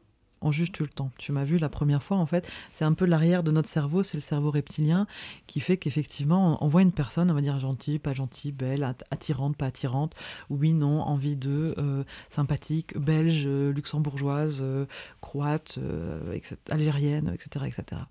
on 0.45 0.53
juge 0.53 0.71
tout 0.71 0.83
le 0.85 0.91
temps. 0.91 1.11
Tu 1.19 1.33
m'as 1.33 1.45
vu 1.45 1.59
la 1.59 1.71
première 1.71 2.03
fois, 2.03 2.19
en 2.19 2.27
fait, 2.27 2.49
c'est 2.73 2.85
un 2.85 2.93
peu 2.93 3.07
l'arrière 3.07 3.43
de 3.43 3.51
notre 3.51 3.69
cerveau, 3.69 4.03
c'est 4.03 4.19
le 4.19 4.23
cerveau 4.23 4.51
reptilien 4.51 5.07
qui 5.47 5.59
fait 5.59 5.79
qu'effectivement, 5.79 6.63
on 6.63 6.69
voit 6.69 6.83
une 6.83 6.93
personne, 6.93 7.31
on 7.31 7.35
va 7.35 7.41
dire 7.41 7.59
gentille, 7.59 7.99
pas 7.99 8.13
gentille, 8.13 8.53
belle, 8.53 8.95
attirante, 9.11 9.57
pas 9.57 9.67
attirante, 9.67 10.15
oui, 10.51 10.75
non, 10.75 11.01
envie 11.01 11.37
de, 11.37 11.75
euh, 11.79 12.05
sympathique, 12.29 12.97
belge, 12.99 13.45
euh, 13.47 13.73
luxembourgeoise, 13.73 14.59
euh, 14.61 14.85
croate, 15.23 15.79
algérienne, 16.71 17.33
etc., 17.35 17.65
etc. 17.67 18.03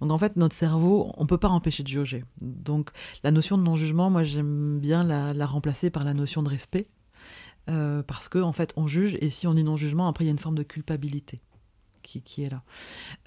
Donc 0.00 0.10
en 0.10 0.18
fait, 0.18 0.36
notre 0.36 0.54
cerveau, 0.54 1.12
on 1.16 1.26
peut 1.26 1.38
pas 1.38 1.48
empêcher 1.48 1.84
de 1.84 1.88
juger. 1.88 2.24
Donc 2.40 2.90
la 3.22 3.30
notion 3.30 3.56
de 3.56 3.62
non-jugement, 3.62 4.10
moi 4.10 4.24
j'aime 4.24 4.80
bien 4.80 5.04
la, 5.04 5.46
remplacer 5.46 5.90
par 5.90 6.04
la 6.04 6.14
notion 6.14 6.42
de 6.42 6.48
respect. 6.48 6.88
parce 7.66 8.28
qu'en 8.28 8.42
en 8.42 8.52
fait, 8.52 8.72
on 8.76 8.88
juge, 8.88 9.16
et 9.20 9.30
si 9.30 9.46
on 9.46 9.54
dit 9.54 9.62
non-jugement, 9.62 10.08
après, 10.08 10.24
il 10.24 10.26
y 10.26 10.30
a 10.30 10.32
une 10.32 10.38
forme 10.38 10.56
de 10.56 10.64
culpabilité 10.64 11.40
qui, 12.06 12.44
est 12.44 12.50
là. 12.50 12.62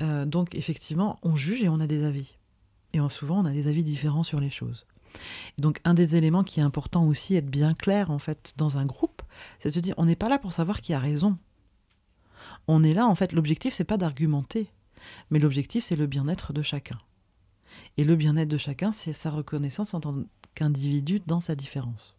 Euh, 0.02 0.26
donc 0.26 0.56
effectivement, 0.56 1.20
on 1.22 1.36
juge 1.36 1.62
et 1.63 1.70
on 1.70 1.80
a 1.80 1.88
des 1.88 2.04
avis. 2.04 2.38
Et 2.94 3.00
souvent, 3.10 3.39
on 3.42 3.46
a 3.46 3.52
des 3.52 3.68
avis 3.68 3.84
différents 3.84 4.24
sur 4.24 4.39
les 4.39 4.50
choses. 4.50 4.88
donc 5.58 5.80
un 5.84 5.94
des 5.94 6.15
éléments 6.15 6.44
qui 6.44 6.60
est 6.60 6.63
important 6.63 7.06
aussi, 7.06 7.36
être 7.36 7.50
bien 7.50 7.74
clair 7.74 8.10
en 8.10 8.20
fait 8.20 8.54
dans 8.58 8.78
un 8.78 8.86
groupe, 8.86 9.22
c'est 9.60 9.70
de 9.70 9.74
se 9.74 9.80
dire, 9.80 9.96
on 9.98 10.06
n'est 10.06 10.15
pas 10.15 10.30
là 10.30 10.39
pour 10.39 10.54
savoir 10.54 10.82
qui 10.82 10.94
a 10.94 11.00
raison. 11.00 11.38
On 12.68 12.84
est 12.84 12.94
là, 12.94 13.08
en 13.08 13.15
fait, 13.15 13.34
l'objectif, 13.34 13.74
c'est 13.74 13.84
pas 13.84 13.98
d'argumenter, 13.98 14.72
mais 15.30 15.39
l'objectif, 15.39 15.84
c'est 15.84 15.96
le 15.96 16.08
bien-être 16.08 16.54
de 16.54 16.62
chacun. 16.62 16.98
Et 17.98 18.04
le 18.04 18.15
bien-être 18.15 18.50
de 18.50 18.58
chacun, 18.58 18.92
c'est 18.92 19.13
sa 19.13 19.32
reconnaissance 19.32 19.94
en 19.94 20.00
tant 20.00 20.15
qu'individu 20.56 21.22
dans 21.26 21.39
sa 21.39 21.56
différence. 21.56 22.15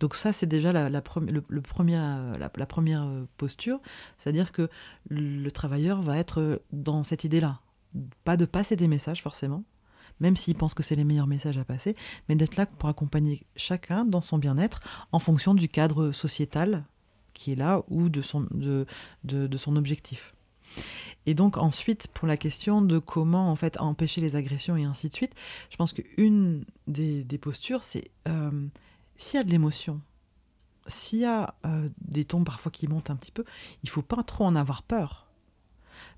Donc 0.00 0.14
ça, 0.14 0.32
c'est 0.32 0.46
déjà 0.46 0.72
la, 0.72 0.88
la, 0.88 1.00
première 1.00 3.02
euh, 3.02 3.24
posture, 3.36 3.80
c'est-à-dire 4.18 4.52
que 4.52 4.68
le 5.08 5.50
travailleur 5.50 6.02
va 6.02 6.18
être 6.18 6.62
dans 6.72 7.02
cette 7.02 7.24
idée-là. 7.24 7.60
Pas 8.24 8.36
de 8.36 8.44
passer 8.44 8.76
des 8.76 8.88
messages 8.88 9.22
forcément, 9.22 9.64
même 10.20 10.36
s'il 10.36 10.54
pense 10.54 10.74
que 10.74 10.82
c'est 10.82 10.94
les 10.94 11.04
meilleurs 11.04 11.26
messages 11.26 11.58
à 11.58 11.64
passer, 11.64 11.94
mais 12.28 12.36
d'être 12.36 12.56
là 12.56 12.66
pour 12.66 12.88
accompagner 12.88 13.42
chacun 13.56 14.04
dans 14.04 14.22
son 14.22 14.38
bien-être 14.38 14.80
en 15.12 15.18
fonction 15.18 15.54
du 15.54 15.68
cadre 15.68 16.12
sociétal 16.12 16.84
qui 17.34 17.52
est 17.52 17.56
là 17.56 17.82
ou 17.88 18.08
de 18.08 18.22
son, 18.22 18.46
de, 18.52 18.86
son 19.56 19.76
objectif. 19.76 20.34
Et 21.26 21.34
donc 21.34 21.56
ensuite, 21.56 22.08
pour 22.08 22.26
la 22.26 22.36
question 22.36 22.82
de 22.82 22.98
comment 22.98 23.50
en 23.50 23.56
fait 23.56 23.78
empêcher 23.80 24.20
les 24.20 24.36
agressions 24.36 24.76
et 24.76 24.84
ainsi 24.84 25.08
de 25.08 25.14
suite, 25.14 25.34
je 25.70 25.76
pense 25.76 25.92
qu'une 25.92 26.64
des, 26.86 27.24
des 27.24 27.38
postures, 27.38 27.82
c'est 27.82 28.10
euh, 28.28 28.50
s'il 29.22 29.38
y 29.38 29.40
a 29.40 29.44
de 29.44 29.50
l'émotion, 29.50 30.00
s'il 30.86 31.20
y 31.20 31.24
a 31.24 31.54
des 32.00 32.24
tons 32.24 32.44
parfois 32.44 32.72
qui 32.72 32.88
montent 32.88 33.10
un 33.10 33.16
petit 33.16 33.32
peu, 33.32 33.44
il 33.82 33.88
faut 33.88 34.02
pas 34.02 34.22
trop 34.22 34.44
en 34.44 34.56
avoir 34.56 34.82
peur. 34.82 35.26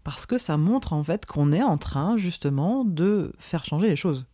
Parce 0.05 0.27
que 0.27 0.39
ça 0.39 0.57
montre 0.57 0.93
en 0.93 1.03
fait 1.03 1.27
qu'on 1.27 1.53
est 1.53 1.63
en 1.63 1.79
train 1.79 2.17
justement 2.17 2.85
de 2.85 3.33
faire 3.39 3.65
changer 3.65 3.89
les 3.89 3.97
choses. 3.97 4.27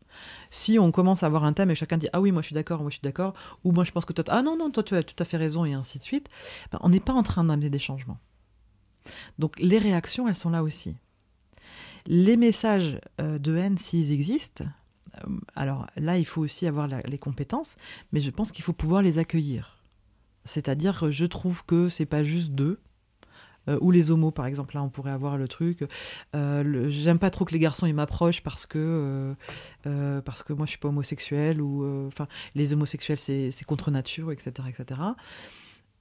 Si 0.50 0.78
on 0.78 0.90
commence 0.90 1.22
à 1.22 1.26
avoir 1.26 1.44
un 1.44 1.52
thème 1.52 1.70
et 1.70 1.74
chacun 1.74 1.96
dit 1.96 2.08
ah 2.12 2.20
oui 2.20 2.32
moi 2.32 2.42
je 2.42 2.46
suis 2.46 2.54
d'accord, 2.54 2.80
moi 2.80 2.90
je 2.90 2.94
suis 2.94 3.02
d'accord, 3.02 3.34
ou 3.64 3.72
moi 3.72 3.84
je 3.84 3.92
pense 3.92 4.04
que 4.04 4.12
toi 4.12 4.24
ah 4.28 4.42
non 4.42 4.56
non 4.56 4.70
toi 4.70 4.82
tu 4.82 4.96
as 4.96 5.02
tout 5.02 5.20
à 5.20 5.24
fait 5.24 5.36
raison 5.36 5.64
et 5.64 5.72
ainsi 5.72 5.98
de 5.98 6.04
suite, 6.04 6.28
ben, 6.72 6.78
on 6.82 6.88
n'est 6.88 7.00
pas 7.00 7.12
en 7.12 7.22
train 7.22 7.44
d'amener 7.44 7.70
des 7.70 7.78
changements. 7.78 8.18
Donc 9.38 9.58
les 9.58 9.78
réactions 9.78 10.28
elles 10.28 10.36
sont 10.36 10.50
là 10.50 10.62
aussi. 10.62 10.96
Les 12.06 12.36
messages 12.36 13.00
euh, 13.20 13.38
de 13.38 13.56
haine 13.56 13.78
s'ils 13.78 14.12
existent, 14.12 14.64
euh, 14.64 14.68
alors 15.54 15.86
là 15.96 16.18
il 16.18 16.24
faut 16.24 16.40
aussi 16.40 16.66
avoir 16.66 16.88
les 16.88 17.18
compétences, 17.18 17.76
mais 18.12 18.20
je 18.20 18.30
pense 18.30 18.52
qu'il 18.52 18.64
faut 18.64 18.72
pouvoir 18.72 19.02
les 19.02 19.18
accueillir. 19.18 19.78
C'est-à-dire 20.44 21.10
je 21.10 21.26
trouve 21.26 21.64
que 21.64 21.88
c'est 21.88 22.06
pas 22.06 22.22
juste 22.22 22.52
deux, 22.52 22.80
euh, 23.68 23.78
ou 23.80 23.90
les 23.90 24.10
homos, 24.10 24.30
par 24.30 24.46
exemple, 24.46 24.74
là, 24.74 24.82
on 24.82 24.88
pourrait 24.88 25.10
avoir 25.10 25.36
le 25.36 25.48
truc. 25.48 25.84
Euh, 26.34 26.88
j'aime 26.88 27.18
pas 27.18 27.30
trop 27.30 27.44
que 27.44 27.52
les 27.52 27.58
garçons 27.58 27.86
ils 27.86 27.94
m'approchent 27.94 28.42
parce 28.42 28.66
que 28.66 29.34
euh, 29.86 30.20
parce 30.22 30.42
que 30.42 30.52
moi 30.52 30.66
je 30.66 30.70
suis 30.70 30.78
pas 30.78 30.88
homosexuel 30.88 31.60
ou 31.60 32.06
enfin 32.06 32.26
les 32.54 32.72
homosexuels 32.72 33.18
c'est 33.18 33.64
contre 33.66 33.90
nature, 33.90 34.32
etc., 34.32 34.68
etc. 34.68 35.00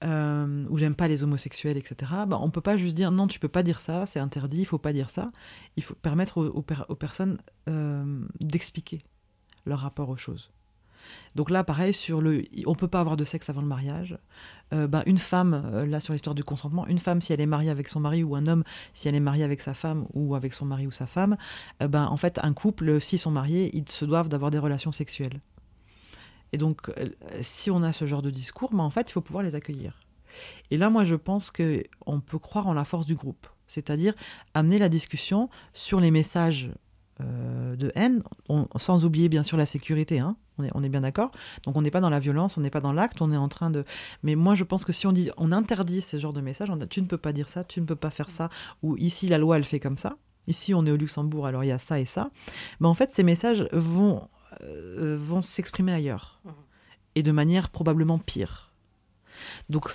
ou 0.04 0.78
j'aime 0.78 0.96
pas 0.96 1.08
les 1.08 1.24
homosexuels, 1.24 1.78
etc. 1.78 2.12
Bah, 2.28 2.40
on 2.42 2.50
peut 2.50 2.62
pas 2.62 2.78
juste 2.78 2.96
dire 2.96 3.12
non, 3.12 3.28
tu 3.28 3.40
peux 3.40 3.48
pas 3.50 3.64
dire 3.64 3.80
ça, 3.80 4.06
c'est 4.06 4.20
interdit, 4.20 4.60
il 4.60 4.66
faut 4.66 4.78
pas 4.78 4.94
dire 4.94 5.10
ça. 5.10 5.32
Il 5.78 5.84
faut 5.84 5.96
permettre 5.96 6.38
aux, 6.38 6.96
personnes 6.96 7.38
d'expliquer 8.40 9.00
leur 9.66 9.80
rapport 9.80 10.10
aux 10.10 10.18
choses. 10.18 10.52
Donc 11.36 11.50
là, 11.50 11.64
pareil, 11.64 11.94
sur 11.94 12.22
le, 12.22 12.44
on 12.66 12.76
peut 12.76 12.88
pas 12.88 13.00
avoir 13.00 13.18
de 13.18 13.24
sexe 13.24 13.50
avant 13.50 13.62
le 13.62 13.68
mariage. 13.68 14.18
Euh, 14.74 14.88
ben, 14.88 15.04
une 15.06 15.18
femme, 15.18 15.70
euh, 15.74 15.86
là 15.86 16.00
sur 16.00 16.14
l'histoire 16.14 16.36
du 16.36 16.44
consentement, 16.44 16.86
une 16.88 17.00
femme 17.00 17.22
si 17.22 17.34
elle 17.34 17.42
est 17.42 17.48
mariée 17.48 17.70
avec 17.70 17.88
son 17.88 18.00
mari 18.00 18.24
ou 18.24 18.36
un 18.36 18.46
homme 18.46 18.64
si 18.94 19.08
elle 19.08 19.16
est 19.16 19.20
mariée 19.20 19.44
avec 19.44 19.62
sa 19.62 19.74
femme 19.74 20.06
ou 20.14 20.36
avec 20.36 20.54
son 20.54 20.66
mari 20.66 20.86
ou 20.86 20.92
sa 20.92 21.08
femme, 21.08 21.38
euh, 21.82 21.88
ben 21.88 22.06
en 22.06 22.18
fait 22.18 22.40
un 22.44 22.54
couple 22.54 23.02
s'ils 23.02 23.20
sont 23.20 23.32
mariés, 23.32 23.76
ils 23.76 23.90
se 23.90 24.06
doivent 24.06 24.30
d'avoir 24.30 24.52
des 24.52 24.60
relations 24.60 24.92
sexuelles. 24.92 25.40
Et 26.52 26.58
donc 26.58 26.92
si 27.42 27.72
on 27.72 27.84
a 27.84 27.92
ce 27.92 28.06
genre 28.06 28.22
de 28.22 28.30
discours, 28.30 28.72
ben, 28.72 28.84
en 28.84 28.90
fait 28.90 29.10
il 29.10 29.14
faut 29.14 29.22
pouvoir 29.22 29.44
les 29.44 29.56
accueillir. 29.56 30.00
Et 30.72 30.78
là 30.78 30.90
moi 30.90 31.04
je 31.04 31.16
pense 31.16 31.52
que 31.52 31.84
on 32.06 32.20
peut 32.20 32.40
croire 32.40 32.68
en 32.68 32.74
la 32.74 32.86
force 32.86 33.06
du 33.06 33.16
groupe, 33.16 33.48
c'est-à-dire 33.68 34.14
amener 34.54 34.78
la 34.78 34.90
discussion 34.90 35.50
sur 35.74 36.00
les 36.00 36.12
messages 36.12 36.72
de 37.20 37.92
haine, 37.96 38.24
sans 38.78 39.04
oublier 39.04 39.28
bien 39.28 39.44
sûr 39.44 39.58
la 39.58 39.66
sécurité. 39.66 40.20
Hein, 40.20 40.38
on 40.74 40.84
est, 40.84 40.90
bien 40.90 41.02
d'accord. 41.02 41.32
Donc 41.64 41.76
on 41.78 41.82
n'est 41.82 41.92
pas 41.92 42.02
dans 42.02 42.10
la 42.10 42.20
violence, 42.20 42.58
on 42.58 42.62
n'est 42.62 42.70
pas 42.70 42.82
dans 42.82 42.94
l'acte, 42.94 43.22
on 43.22 43.32
est 43.32 43.38
en 43.38 43.50
train 43.50 43.70
de. 43.70 43.86
Mais 44.24 44.36
moi 44.36 44.56
je 44.56 44.64
pense 44.64 44.86
que 44.86 44.92
si 44.92 45.08
on 45.08 45.12
dit, 45.12 45.32
on 45.38 45.52
interdit 45.52 46.02
ce 46.02 46.18
genre 46.18 46.34
de 46.34 46.42
message, 46.42 46.70
tu 46.90 47.02
ne 47.02 47.08
peux 47.08 47.18
pas 47.18 47.34
dire 47.34 47.50
ça, 47.50 47.64
tu 47.64 47.82
ne 47.82 47.86
peux 47.86 47.96
pas 47.96 48.10
faire 48.10 48.32
ça, 48.32 48.50
ou 48.84 48.98
ici 48.98 49.28
la 49.28 49.38
loi 49.38 49.58
elle 49.58 49.64
fait 49.64 49.80
comme 49.80 49.98
ça. 49.98 50.18
Ici 50.48 50.74
on 50.74 50.86
est 50.86 50.92
au 50.92 50.98
Luxembourg, 50.98 51.46
alors 51.46 51.64
il 51.64 51.68
y 51.68 51.72
a 51.72 51.80
ça 51.80 52.00
et 52.00 52.06
ça. 52.06 52.30
Mais 52.80 52.88
en 52.88 52.94
fait 52.94 53.10
ces 53.10 53.24
messages 53.24 53.68
vont 53.72 54.28
euh, 54.62 55.18
vont 55.20 55.42
s'exprimer 55.42 55.94
ailleurs 55.94 56.40
mmh. 56.44 56.50
et 57.16 57.24
de 57.24 57.32
manière 57.32 57.70
probablement 57.70 58.20
pire. 58.20 58.72
Donc 59.70 59.90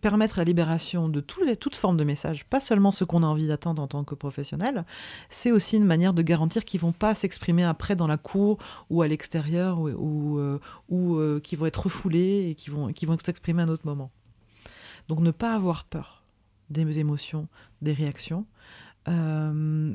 permettre 0.00 0.38
la 0.38 0.44
libération 0.44 1.08
de 1.08 1.20
toutes 1.20 1.46
les, 1.46 1.54
de 1.54 2.04
messages, 2.04 2.44
pas 2.44 2.60
seulement 2.60 2.90
ceux 2.90 3.06
qu'on 3.06 3.22
a 3.22 3.26
envie 3.26 3.46
d'attendre 3.46 3.82
en 3.82 3.86
tant 3.86 4.04
que 4.04 4.14
professionnel, 4.14 4.84
c'est 5.30 5.52
aussi 5.52 5.76
une 5.76 5.84
manière 5.84 6.12
de 6.12 6.22
garantir 6.22 6.64
qu'ils 6.64 6.80
vont 6.80 6.92
pas 6.92 7.14
s'exprimer 7.14 7.64
après 7.64 7.96
dans 7.96 8.06
la 8.06 8.16
cour 8.16 8.58
ou 8.90 9.02
à 9.02 9.08
l'extérieur 9.08 9.78
ou, 9.80 9.88
ou, 9.88 10.38
euh, 10.38 10.60
euh, 10.90 11.40
qui 11.40 11.56
vont 11.56 11.66
être 11.66 11.84
refoulés 11.84 12.48
et 12.50 12.54
qui 12.54 12.70
vont, 12.70 12.92
qui 12.92 13.06
vont 13.06 13.16
s'exprimer 13.18 13.62
à 13.62 13.66
un 13.66 13.68
autre 13.68 13.86
moment. 13.86 14.10
Donc 15.06 15.20
ne 15.20 15.30
pas 15.30 15.54
avoir 15.54 15.84
peur 15.84 16.22
des 16.70 16.98
émotions, 16.98 17.48
des 17.80 17.92
réactions. 17.92 18.46
Euh, 19.08 19.94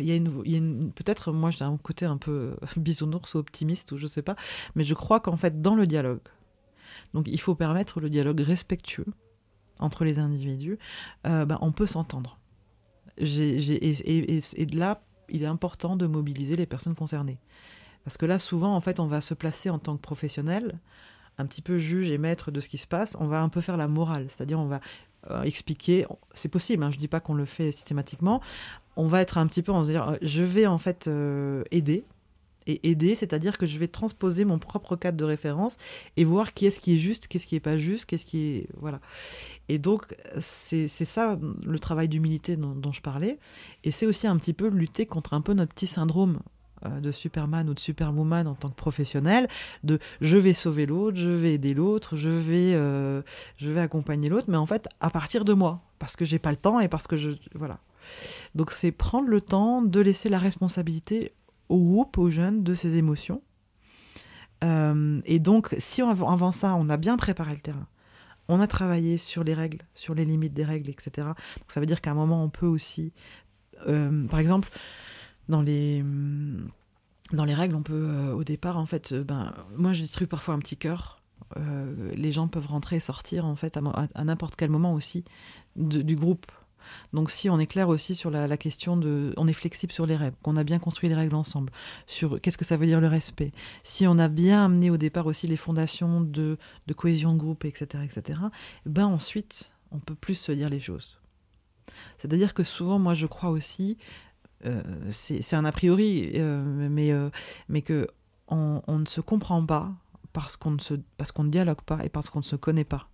il 0.00 0.06
y 0.06 0.12
a 0.12 0.16
une, 0.16 0.92
peut-être 0.92 1.32
moi 1.32 1.50
j'ai 1.50 1.64
un 1.64 1.76
côté 1.76 2.06
un 2.06 2.16
peu 2.16 2.56
bisounours 2.76 3.34
ou 3.34 3.38
optimiste 3.38 3.92
ou 3.92 3.98
je 3.98 4.06
sais 4.06 4.22
pas, 4.22 4.36
mais 4.74 4.84
je 4.84 4.94
crois 4.94 5.20
qu'en 5.20 5.36
fait 5.36 5.60
dans 5.60 5.74
le 5.74 5.86
dialogue, 5.86 6.20
donc 7.14 7.28
il 7.28 7.40
faut 7.40 7.54
permettre 7.54 8.00
le 8.00 8.10
dialogue 8.10 8.40
respectueux 8.40 9.06
entre 9.78 10.04
les 10.04 10.18
individus. 10.18 10.78
Euh, 11.26 11.44
ben, 11.44 11.58
on 11.60 11.72
peut 11.72 11.86
s'entendre. 11.86 12.38
et, 13.18 14.66
là, 14.74 15.02
il 15.28 15.42
est 15.42 15.46
important 15.46 15.96
de 15.96 16.06
mobiliser 16.06 16.56
les 16.56 16.66
personnes 16.66 16.94
concernées. 16.94 17.38
Parce 18.04 18.16
que 18.16 18.26
là, 18.26 18.38
souvent, 18.38 18.72
en 18.74 18.80
fait, 18.80 19.00
on 19.00 19.06
va 19.06 19.20
se 19.20 19.34
placer 19.34 19.70
en 19.70 19.78
tant 19.78 19.96
que 19.96 20.02
professionnel, 20.02 20.80
un 21.38 21.46
petit 21.46 21.62
peu 21.62 21.78
juge 21.78 22.10
et 22.10 22.18
maître 22.18 22.50
de 22.50 22.60
ce 22.60 22.68
qui 22.68 22.78
se 22.78 22.86
passe. 22.86 23.16
On 23.20 23.26
va 23.26 23.40
un 23.40 23.48
peu 23.48 23.60
faire 23.60 23.76
la 23.76 23.88
morale, 23.88 24.26
c'est-à-dire 24.28 24.58
on 24.58 24.66
va 24.66 24.80
euh, 25.30 25.42
expliquer. 25.42 26.06
C'est 26.34 26.48
possible, 26.48 26.82
hein, 26.82 26.90
je 26.90 26.96
ne 26.96 27.00
dis 27.00 27.08
pas 27.08 27.20
qu'on 27.20 27.34
le 27.34 27.44
fait 27.44 27.70
systématiquement. 27.70 28.40
On 28.96 29.06
va 29.06 29.20
être 29.20 29.38
un 29.38 29.46
petit 29.46 29.62
peu 29.62 29.72
en 29.72 29.84
se 29.84 29.90
dire, 29.90 30.08
euh, 30.08 30.16
je 30.22 30.42
vais 30.42 30.66
en 30.66 30.78
fait 30.78 31.08
aider 31.70 32.04
et 32.66 32.90
aider, 32.90 33.14
c'est-à-dire 33.14 33.58
que 33.58 33.66
je 33.66 33.78
vais 33.78 33.88
transposer 33.88 34.44
mon 34.44 34.58
propre 34.58 34.96
cadre 34.96 35.16
de 35.16 35.24
référence 35.24 35.76
et 36.16 36.24
voir 36.24 36.54
qui 36.54 36.66
est-ce 36.66 36.80
qui 36.80 36.94
est 36.94 36.98
juste, 36.98 37.26
qu'est-ce 37.26 37.46
qui 37.46 37.56
est 37.56 37.60
pas 37.60 37.76
juste, 37.76 38.06
qu'est-ce 38.06 38.24
qui 38.24 38.38
est 38.38 38.68
voilà. 38.78 39.00
Et 39.68 39.78
donc 39.78 40.14
c'est 40.38 40.86
ça 40.88 41.38
le 41.64 41.78
travail 41.78 42.08
d'humilité 42.08 42.56
dont, 42.56 42.92
je 42.92 43.00
parlais, 43.00 43.38
et 43.84 43.90
c'est 43.90 44.06
aussi 44.06 44.26
un 44.26 44.36
petit 44.36 44.52
peu 44.52 44.68
lutter 44.68 45.06
contre 45.06 45.34
un 45.34 45.40
peu 45.40 45.54
notre 45.54 45.74
petit 45.74 45.86
syndrome 45.86 46.36
euh, 46.36 46.61
de 46.88 47.12
Superman 47.12 47.68
ou 47.68 47.74
de 47.74 47.80
Superwoman 47.80 48.46
en 48.46 48.54
tant 48.54 48.68
que 48.68 48.74
professionnel, 48.74 49.48
de 49.84 49.98
je 50.20 50.36
vais 50.36 50.52
sauver 50.52 50.86
l'autre, 50.86 51.16
je 51.16 51.30
vais 51.30 51.54
aider 51.54 51.74
l'autre, 51.74 52.16
je 52.16 52.30
vais 52.30 52.74
euh, 52.74 53.22
je 53.56 53.70
vais 53.70 53.80
accompagner 53.80 54.28
l'autre, 54.28 54.46
mais 54.48 54.56
en 54.56 54.66
fait 54.66 54.88
à 55.00 55.10
partir 55.10 55.44
de 55.44 55.52
moi, 55.52 55.80
parce 55.98 56.16
que 56.16 56.24
j'ai 56.24 56.38
pas 56.38 56.50
le 56.50 56.56
temps 56.56 56.80
et 56.80 56.88
parce 56.88 57.06
que 57.06 57.16
je 57.16 57.30
voilà. 57.54 57.78
Donc 58.54 58.72
c'est 58.72 58.92
prendre 58.92 59.28
le 59.28 59.40
temps 59.40 59.82
de 59.82 60.00
laisser 60.00 60.28
la 60.28 60.38
responsabilité 60.38 61.32
au 61.68 61.78
groupe, 61.78 62.18
aux 62.18 62.30
jeunes, 62.30 62.62
de 62.62 62.74
ses 62.74 62.96
émotions. 62.96 63.42
Euh, 64.62 65.20
et 65.24 65.38
donc, 65.38 65.74
si 65.78 66.02
avant 66.02 66.52
ça, 66.52 66.74
on 66.74 66.88
a 66.88 66.96
bien 66.96 67.16
préparé 67.16 67.52
le 67.52 67.60
terrain, 67.60 67.86
on 68.48 68.60
a 68.60 68.66
travaillé 68.66 69.16
sur 69.16 69.44
les 69.44 69.54
règles, 69.54 69.78
sur 69.94 70.14
les 70.14 70.24
limites 70.24 70.52
des 70.52 70.64
règles, 70.64 70.90
etc. 70.90 71.10
Donc, 71.16 71.68
ça 71.68 71.80
veut 71.80 71.86
dire 71.86 72.00
qu'à 72.00 72.10
un 72.10 72.14
moment, 72.14 72.44
on 72.44 72.50
peut 72.50 72.66
aussi, 72.66 73.12
euh, 73.86 74.26
par 74.28 74.38
exemple, 74.38 74.68
dans 75.48 75.62
les 75.62 76.04
dans 77.32 77.44
les 77.44 77.54
règles, 77.54 77.74
on 77.74 77.82
peut 77.82 77.94
euh, 77.94 78.34
au 78.34 78.44
départ, 78.44 78.76
en 78.76 78.84
fait, 78.84 79.14
ben, 79.14 79.54
moi, 79.76 79.92
parfois 80.28 80.54
un 80.54 80.58
petit 80.58 80.76
cœur. 80.76 81.22
les 82.14 82.30
gens 82.30 82.48
peuvent 82.48 82.66
rentrer 82.66 82.96
et 82.96 83.00
sortir, 83.00 83.46
en 83.46 83.56
fait, 83.56 83.76
à, 83.76 84.24
n'importe 84.24 84.56
quel 84.56 84.70
moment 84.70 84.92
aussi 84.92 85.24
du 85.76 86.16
groupe. 86.16 86.50
Donc 87.12 87.30
si 87.30 87.50
on 87.50 87.58
est 87.58 87.66
clair 87.66 87.88
aussi 87.88 88.14
sur 88.14 88.30
la, 88.30 88.56
question 88.56 88.96
de... 88.96 89.32
On 89.36 89.46
est 89.46 89.52
flexible 89.52 89.92
sur 89.92 90.06
les 90.06 90.16
règles, 90.16 90.36
qu'on 90.42 90.56
a 90.56 90.64
bien 90.64 90.78
construit 90.78 91.08
les 91.08 91.14
règles 91.14 91.34
ensemble, 91.34 91.72
sur 92.06 92.40
qu'est-ce 92.40 92.58
que 92.58 92.64
ça 92.64 92.76
veut 92.76 92.86
dire 92.86 93.00
le 93.00 93.08
respect, 93.08 93.52
si 93.82 94.06
on 94.06 94.18
a 94.18 94.28
bien 94.28 94.64
amené 94.64 94.90
au 94.90 94.96
départ 94.96 95.26
aussi 95.26 95.46
les 95.46 95.56
fondations 95.56 96.20
de, 96.20 96.58
cohésion 96.96 97.32
de 97.34 97.38
groupe, 97.38 97.64
etc., 97.64 98.04
etc., 98.04 98.38
ben 98.86 99.06
ensuite, 99.06 99.74
on 99.90 99.98
peut 99.98 100.14
plus 100.14 100.34
se 100.34 100.52
dire 100.52 100.68
les 100.68 100.80
choses. 100.80 101.18
C'est-à-dire 102.18 102.54
que 102.54 102.62
souvent, 102.62 102.98
moi, 102.98 103.14
je 103.14 103.26
crois 103.26 103.50
aussi, 103.50 103.98
euh, 103.98 104.31
c'est 105.10 105.54
un 105.54 105.64
a 105.64 105.72
priori, 105.72 106.32
euh, 106.34 106.62
mais, 106.90 107.12
euh, 107.12 107.30
mais 107.68 107.82
que 107.82 108.08
on, 108.48 108.98
ne 108.98 109.06
se 109.06 109.20
comprend 109.20 109.64
pas 109.64 109.90
parce 110.32 110.56
qu'on 110.56 110.72
ne, 110.72 110.78
parce 111.16 111.32
qu'on 111.32 111.44
ne 111.44 111.50
dialogue 111.50 111.80
pas 111.82 112.04
et 112.04 112.08
parce 112.08 112.30
qu'on 112.30 112.40
ne 112.40 112.44
se 112.44 112.56
connaît 112.56 112.84
pas. 112.84 113.08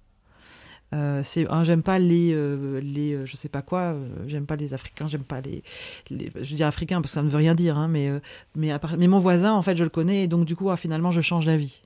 Euh, 0.94 1.20
c'est 1.22 1.46
j'aime 1.64 1.82
pas 1.82 1.98
les 1.98 2.32
euh, 2.32 2.80
les 2.80 3.12
euh, 3.12 3.26
je 3.26 3.36
sais 3.36 3.50
pas 3.50 3.60
quoi 3.60 3.94
j'aime 4.26 4.46
pas 4.46 4.56
les 4.56 4.72
africains 4.72 5.06
j'aime 5.06 5.22
pas 5.22 5.42
les, 5.42 5.62
je 6.10 6.54
dis 6.54 6.64
africains 6.64 7.02
parce 7.02 7.10
que 7.10 7.14
ça 7.16 7.22
ne 7.22 7.28
veut 7.28 7.36
rien 7.36 7.54
dire 7.54 7.76
hein, 7.76 7.88
mais 7.88 8.10
mais, 8.54 8.72
mais 8.96 9.06
mon 9.06 9.18
voisin 9.18 9.52
en 9.52 9.60
fait 9.60 9.76
je 9.76 9.84
le 9.84 9.90
connais 9.90 10.24
et 10.24 10.28
donc 10.28 10.46
du 10.46 10.56
coup 10.56 10.70
ah, 10.70 10.78
finalement 10.78 11.10
je 11.10 11.20
change 11.20 11.44
d'avis 11.44 11.82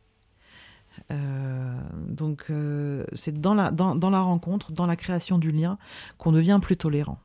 donc 2.06 2.52
c'est 3.12 3.40
dans 3.40 3.54
la 3.54 3.72
dans, 3.72 3.96
dans, 3.96 4.10
la 4.10 4.20
rencontre 4.20 4.70
dans 4.70 4.86
la 4.86 4.94
création 4.94 5.36
du 5.36 5.50
lien 5.50 5.78
qu'on 6.16 6.30
devient 6.30 6.60
plus 6.62 6.76
tolérant 6.76 7.18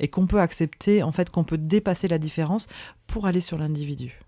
et 0.00 0.08
qu'on 0.08 0.26
peut 0.26 0.40
accepter 0.40 1.02
en 1.02 1.12
fait 1.12 1.30
qu'on 1.30 1.44
peut 1.44 1.58
dépasser 1.58 2.08
la 2.08 2.18
différence 2.18 2.66
pour 3.06 3.26
aller 3.26 3.40
sur 3.40 3.58
l'individu 3.58 4.20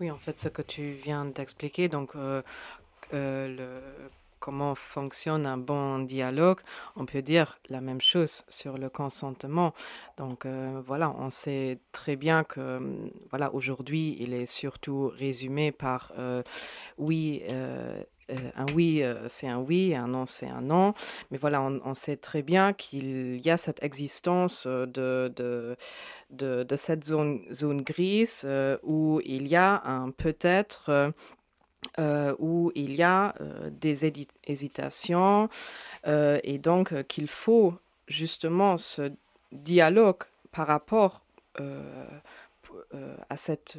oui 0.00 0.10
en 0.10 0.18
fait 0.18 0.38
ce 0.38 0.48
que 0.48 0.62
tu 0.62 0.92
viens 0.92 1.24
d'expliquer 1.24 1.88
donc 1.88 2.14
le 3.12 3.80
comment 4.42 4.74
fonctionne 4.74 5.46
un 5.46 5.56
bon 5.56 6.00
dialogue, 6.00 6.60
on 6.96 7.06
peut 7.06 7.22
dire 7.22 7.60
la 7.68 7.80
même 7.80 8.00
chose 8.00 8.42
sur 8.48 8.76
le 8.76 8.90
consentement. 8.90 9.72
Donc 10.16 10.44
euh, 10.44 10.82
voilà, 10.84 11.14
on 11.16 11.30
sait 11.30 11.78
très 11.92 12.16
bien 12.16 12.42
que 12.42 12.80
voilà 13.30 13.54
aujourd'hui, 13.54 14.16
il 14.18 14.34
est 14.34 14.46
surtout 14.46 15.12
résumé 15.16 15.70
par 15.70 16.12
euh, 16.18 16.42
oui. 16.98 17.42
Euh, 18.30 18.34
un 18.56 18.66
oui, 18.74 19.02
c'est 19.28 19.48
un 19.48 19.58
oui, 19.58 19.94
un 19.94 20.06
non, 20.06 20.26
c'est 20.26 20.48
un 20.48 20.60
non. 20.60 20.94
Mais 21.30 21.38
voilà, 21.38 21.62
on, 21.62 21.94
sait 21.94 22.16
très 22.16 22.42
bien 22.42 22.72
qu'il 22.72 23.44
y 23.44 23.50
a 23.50 23.56
cette 23.56 23.82
existence 23.82 24.66
de, 24.66 25.32
de, 25.36 25.76
de, 26.30 26.76
cette 26.76 27.04
zone, 27.04 27.42
zone 27.52 27.82
grise 27.82 28.46
où 28.82 29.20
il 29.24 29.48
y 29.48 29.56
a 29.56 29.82
un 29.84 30.10
peut-être 30.10 31.12
où 31.98 32.72
il 32.74 32.94
y 32.94 33.02
a 33.02 33.34
des 33.70 34.26
hésitations 34.46 35.48
et 36.06 36.58
donc 36.58 37.02
qu'il 37.04 37.28
faut 37.28 37.74
justement 38.08 38.76
ce 38.76 39.12
dialogue 39.52 40.24
par 40.52 40.66
rapport 40.66 41.22
à 43.28 43.36
cette 43.36 43.78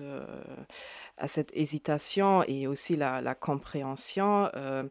à 1.18 1.28
cette 1.28 1.52
hésitation 1.56 2.44
et 2.44 2.68
aussi 2.68 2.96
la, 2.96 3.36
compréhension 3.36 4.50
euh, 4.56 4.84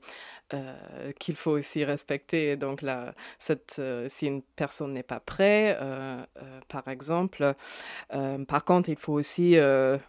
euh, 0.54 1.12
qu'il 1.18 1.34
faut 1.34 1.52
aussi 1.52 1.84
respecter. 1.84 2.56
Donc, 2.56 2.82
euh, 2.84 4.08
si 4.08 4.26
une 4.26 4.42
personne 4.42 4.92
n'est 4.94 5.02
pas 5.02 5.20
prête, 5.20 5.78
par 6.68 6.88
exemple, 6.88 7.54
par 8.10 8.64
contre, 8.64 8.88
il 8.88 8.96
faut 8.96 9.12
aussi 9.12 9.56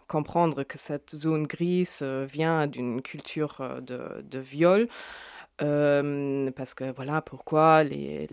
comprendre 0.07 0.63
que 0.63 0.77
cette 0.77 1.11
zone 1.11 1.47
grise 1.47 2.03
vient 2.03 2.67
d'une 2.67 3.01
culture 3.01 3.81
de, 3.81 4.39
viol. 4.39 4.87
parce 5.57 6.73
que 6.73 6.91
voilà 6.91 7.21
pourquoi 7.21 7.83
les, 7.83 8.27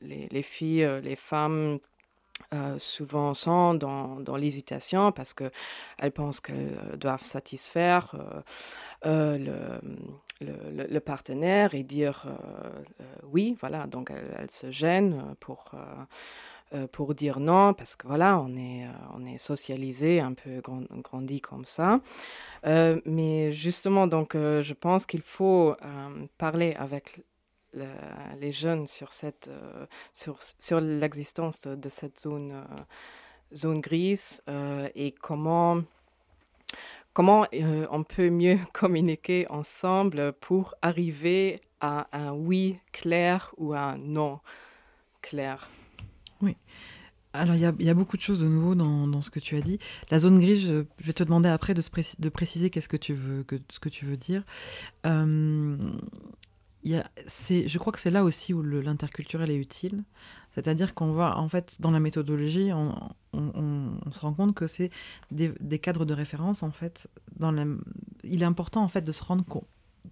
les 0.00 0.42
filles, 0.42 0.88
les 1.02 1.16
femmes 1.16 1.78
euh, 2.54 2.78
souvent 2.78 3.34
sont 3.34 3.74
dans, 3.74 4.20
dans 4.20 4.36
l'hésitation 4.36 5.10
parce 5.10 5.34
qu'elles 5.34 6.12
pensent 6.12 6.40
qu'elles 6.40 6.78
euh, 6.92 6.96
doivent 6.96 7.24
satisfaire 7.24 8.14
euh, 9.06 9.38
le, 10.40 10.86
le, 10.88 11.00
partenaire 11.00 11.74
et 11.74 11.82
dire 11.82 12.26
oui, 13.24 13.56
voilà, 13.60 13.86
donc 13.86 14.10
elles, 14.10 14.50
se 14.50 14.70
gênent 14.70 15.34
pour, 15.40 15.72
pour 16.92 17.14
dire 17.14 17.40
non 17.40 17.74
parce 17.74 17.96
que 17.96 18.06
voilà, 18.06 18.38
on 18.38 18.52
est, 18.52 18.86
on 19.14 19.24
est 19.26 19.38
socialisé, 19.38 20.20
un 20.20 20.34
peu 20.34 20.60
grandi 21.02 21.40
comme 21.40 21.64
ça. 21.64 22.00
mais 22.64 23.52
justement, 23.52 24.06
donc, 24.06 24.34
je 24.34 24.72
pense 24.72 25.06
qu'il 25.06 25.22
faut 25.22 25.76
parler 26.36 26.74
avec 26.78 27.22
les 28.40 28.52
jeunes 28.52 28.86
sur, 28.86 29.12
cette, 29.12 29.48
euh, 29.48 29.86
sur, 30.12 30.38
sur 30.58 30.80
l'existence 30.80 31.62
de 31.62 31.88
cette 31.88 32.20
zone, 32.20 32.52
euh, 32.52 32.82
zone 33.54 33.80
grise 33.80 34.42
euh, 34.48 34.88
et 34.94 35.12
comment, 35.12 35.82
comment 37.12 37.46
on 37.90 38.04
peut 38.04 38.30
mieux 38.30 38.58
communiquer 38.72 39.46
ensemble 39.50 40.32
pour 40.34 40.74
arriver 40.82 41.56
à 41.80 42.06
un 42.12 42.32
oui 42.32 42.78
clair 42.92 43.54
ou 43.56 43.74
un 43.74 43.96
non 43.98 44.40
clair? 45.20 45.68
Oui. 46.40 46.56
Alors, 47.36 47.56
il 47.56 47.60
y, 47.80 47.84
y, 47.84 47.90
a 47.90 47.94
beaucoup 47.94 48.16
de 48.16 48.22
choses 48.22 48.40
de 48.40 48.46
nouveau 48.46 48.76
dans, 48.76 49.08
dans, 49.08 49.20
ce 49.20 49.28
que 49.28 49.40
tu 49.40 49.56
as 49.56 49.60
dit. 49.60 49.80
La 50.08 50.20
zone 50.20 50.38
grise, 50.38 50.68
je, 50.68 50.84
vais 51.04 51.12
te 51.12 51.24
demander 51.24 51.48
après 51.48 51.74
de, 51.74 51.82
de 52.20 52.28
préciser 52.28 52.70
qu'est-ce 52.70 52.88
que 52.88 52.96
tu 52.96 53.12
veux, 53.12 53.42
que, 53.42 53.56
ce 53.70 53.80
que 53.80 53.88
tu 53.88 54.04
veux 54.04 54.16
dire. 54.16 54.44
Euh, 55.04 55.76
je 56.84 57.78
crois 57.78 57.92
que 57.92 58.00
c'est 58.00 58.10
là 58.10 58.24
aussi 58.24 58.52
où 58.52 58.62
l'interculturel 58.62 59.50
est 59.50 59.56
utile. 59.56 60.04
C'est-à-dire 60.54 60.94
qu'on 60.94 61.12
va, 61.12 61.36
en 61.38 61.48
fait, 61.48 61.80
dans 61.80 61.90
la 61.90 62.00
méthodologie, 62.00 62.70
on, 62.72 62.94
se 64.12 64.20
rend 64.20 64.32
compte 64.34 64.54
que 64.54 64.66
c'est 64.66 64.90
des, 65.30 65.78
cadres 65.80 66.04
de 66.04 66.14
référence, 66.14 66.62
en 66.62 66.70
fait. 66.70 67.08
Il 68.22 68.42
est 68.42 68.46
important, 68.46 68.82
en 68.82 68.88
fait, 68.88 69.02
de 69.02 69.12
se 69.12 69.22
rendre 69.22 69.44
compte. 69.44 69.66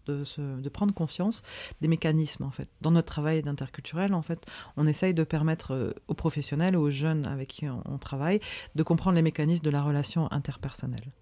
De, 0.07 0.25
de, 0.61 0.69
prendre 0.69 0.93
conscience 0.93 1.43
des 1.81 1.87
mécanismes 1.87 2.43
en 2.45 2.51
fait. 2.51 2.67
Dans 2.81 2.91
notre 2.91 3.07
travail 3.07 3.43
d'interculturel, 3.43 4.15
en 4.15 4.23
fait, 4.23 4.45
on 4.77 4.87
essaye 4.87 5.15
de 5.15 5.23
permettre 5.23 5.75
euh, 5.75 5.93
aux 6.09 6.15
professionnels, 6.15 6.77
aux 6.77 6.91
jeunes 6.91 7.25
avec 7.27 7.49
qui 7.49 7.69
on, 7.69 7.99
travaille, 7.99 8.41
de 8.75 8.83
comprendre 8.83 9.15
les 9.17 9.23
mécanismes 9.23 9.63
de 9.63 9.71
la 9.71 9.83
relation 9.83 10.33
interpersonnelle 10.33 11.13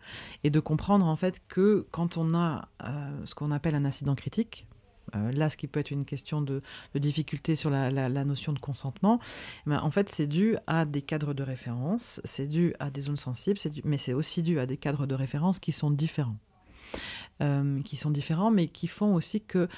et 0.45 0.51
de 0.51 0.61
comprendre 0.61 1.05
en 1.05 1.17
fait 1.17 1.43
que 1.49 1.87
quand 1.91 2.17
on 2.17 2.33
a 2.33 2.69
euh, 2.85 3.27
ce 3.27 3.35
qu'on 3.35 3.51
appelle 3.51 3.75
un 3.75 3.85
incident 3.85 4.15
critique, 4.15 4.67
euh, 5.15 5.33
là, 5.33 5.51
ce 5.51 5.57
qui 5.57 5.67
peut 5.67 5.81
être 5.81 5.91
une 5.91 6.05
question 6.05 6.43
de, 6.43 6.63
difficulté 6.95 7.55
sur 7.55 7.71
la, 7.71 8.09
notion 8.25 8.53
de 8.53 8.59
consentement, 8.59 9.21
eh 9.67 9.71
ben, 9.71 9.81
en 9.81 9.91
fait, 9.91 10.09
c'est 10.09 10.27
dû 10.27 10.57
à 10.67 10.85
des 10.85 11.03
cadres 11.03 11.35
de 11.35 11.43
référence, 11.43 12.21
c'est 12.25 12.47
dû 12.47 12.75
à 12.79 12.91
des 12.91 13.03
zones 13.03 13.17
sensibles, 13.17 13.59
mais 13.85 13.99
c'est 13.99 14.13
aussi 14.13 14.43
dû 14.43 14.59
à 14.59 14.67
des 14.67 14.77
cadres 14.77 15.07
de 15.07 15.15
référence 15.15 15.59
qui 15.59 15.73
sont 15.73 15.91
différents. 15.91 16.37
Euh, 17.43 17.81
qui 17.83 17.97
sont 17.97 18.11
différents, 18.11 18.51
mais 18.51 18.69
qui 18.69 18.87
font 18.87 19.15
aussi 19.15 19.41
que 19.41 19.69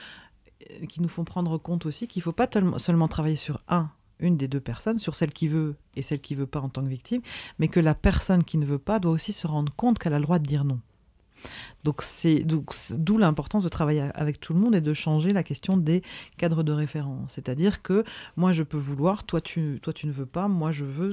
euh, 0.71 0.87
qui 0.87 1.01
nous 1.01 1.09
font 1.09 1.25
prendre 1.25 1.59
compte 1.59 1.87
aussi 1.87 2.09
qu'il 2.09 2.21
ne 2.21 2.25
faut 2.25 2.33
pas 2.33 2.49
seulement 2.79 3.09
travailler 3.09 3.37
sur 3.37 3.61
un 3.69 3.91
une 4.23 4.37
des 4.37 4.49
deux 4.49 4.61
personnes, 4.61 4.99
sur 4.99 5.17
celle 5.17 5.33
qui 5.33 5.49
veut 5.49 5.77
et 5.97 6.03
celle 6.03 6.21
qui 6.21 6.35
veut 6.35 6.47
pas 6.47 6.61
en 6.61 6.69
tant 6.69 6.83
que 6.83 6.89
victime, 6.89 7.21
mais 7.59 7.69
que 7.69 7.81
la 7.81 7.95
personne 7.95 8.45
qui 8.45 8.57
ne 8.57 8.65
veut 8.65 8.79
pas 8.79 8.99
doit 8.99 9.13
aussi 9.13 9.33
se 9.33 9.47
rendre 9.47 9.73
compte 9.75 9.99
qu'elle 9.99 10.15
a 10.15 10.19
le 10.19 10.25
droit 10.25 10.39
de 10.39 10.47
dire 10.47 10.65
non. 10.65 10.81
Donc 11.85 12.03
c'est 12.03 12.45
d'où 12.45 13.19
l'importance 13.19 13.65
de 13.65 13.69
travailler 13.69 14.03
avec 14.15 14.41
tout 14.41 14.55
le 14.55 14.61
monde 14.61 14.75
et 14.75 14.81
de 14.81 14.95
changer 14.95 15.31
la 15.31 15.43
question 15.43 15.77
des 15.77 16.03
cadres 16.37 16.63
de 16.63 16.73
référence. 16.73 17.33
C'est-à-dire 17.33 17.83
que 17.83 18.05
moi 18.37 18.53
je 18.53 18.63
peux 18.63 18.77
vouloir, 18.77 19.25
toi 19.25 19.41
tu, 19.41 19.81
toi 19.83 19.93
tu 19.93 20.07
ne 20.07 20.13
veux 20.13 20.27
pas, 20.27 20.49
moi 20.49 20.71
je 20.71 20.85
veux, 20.85 21.13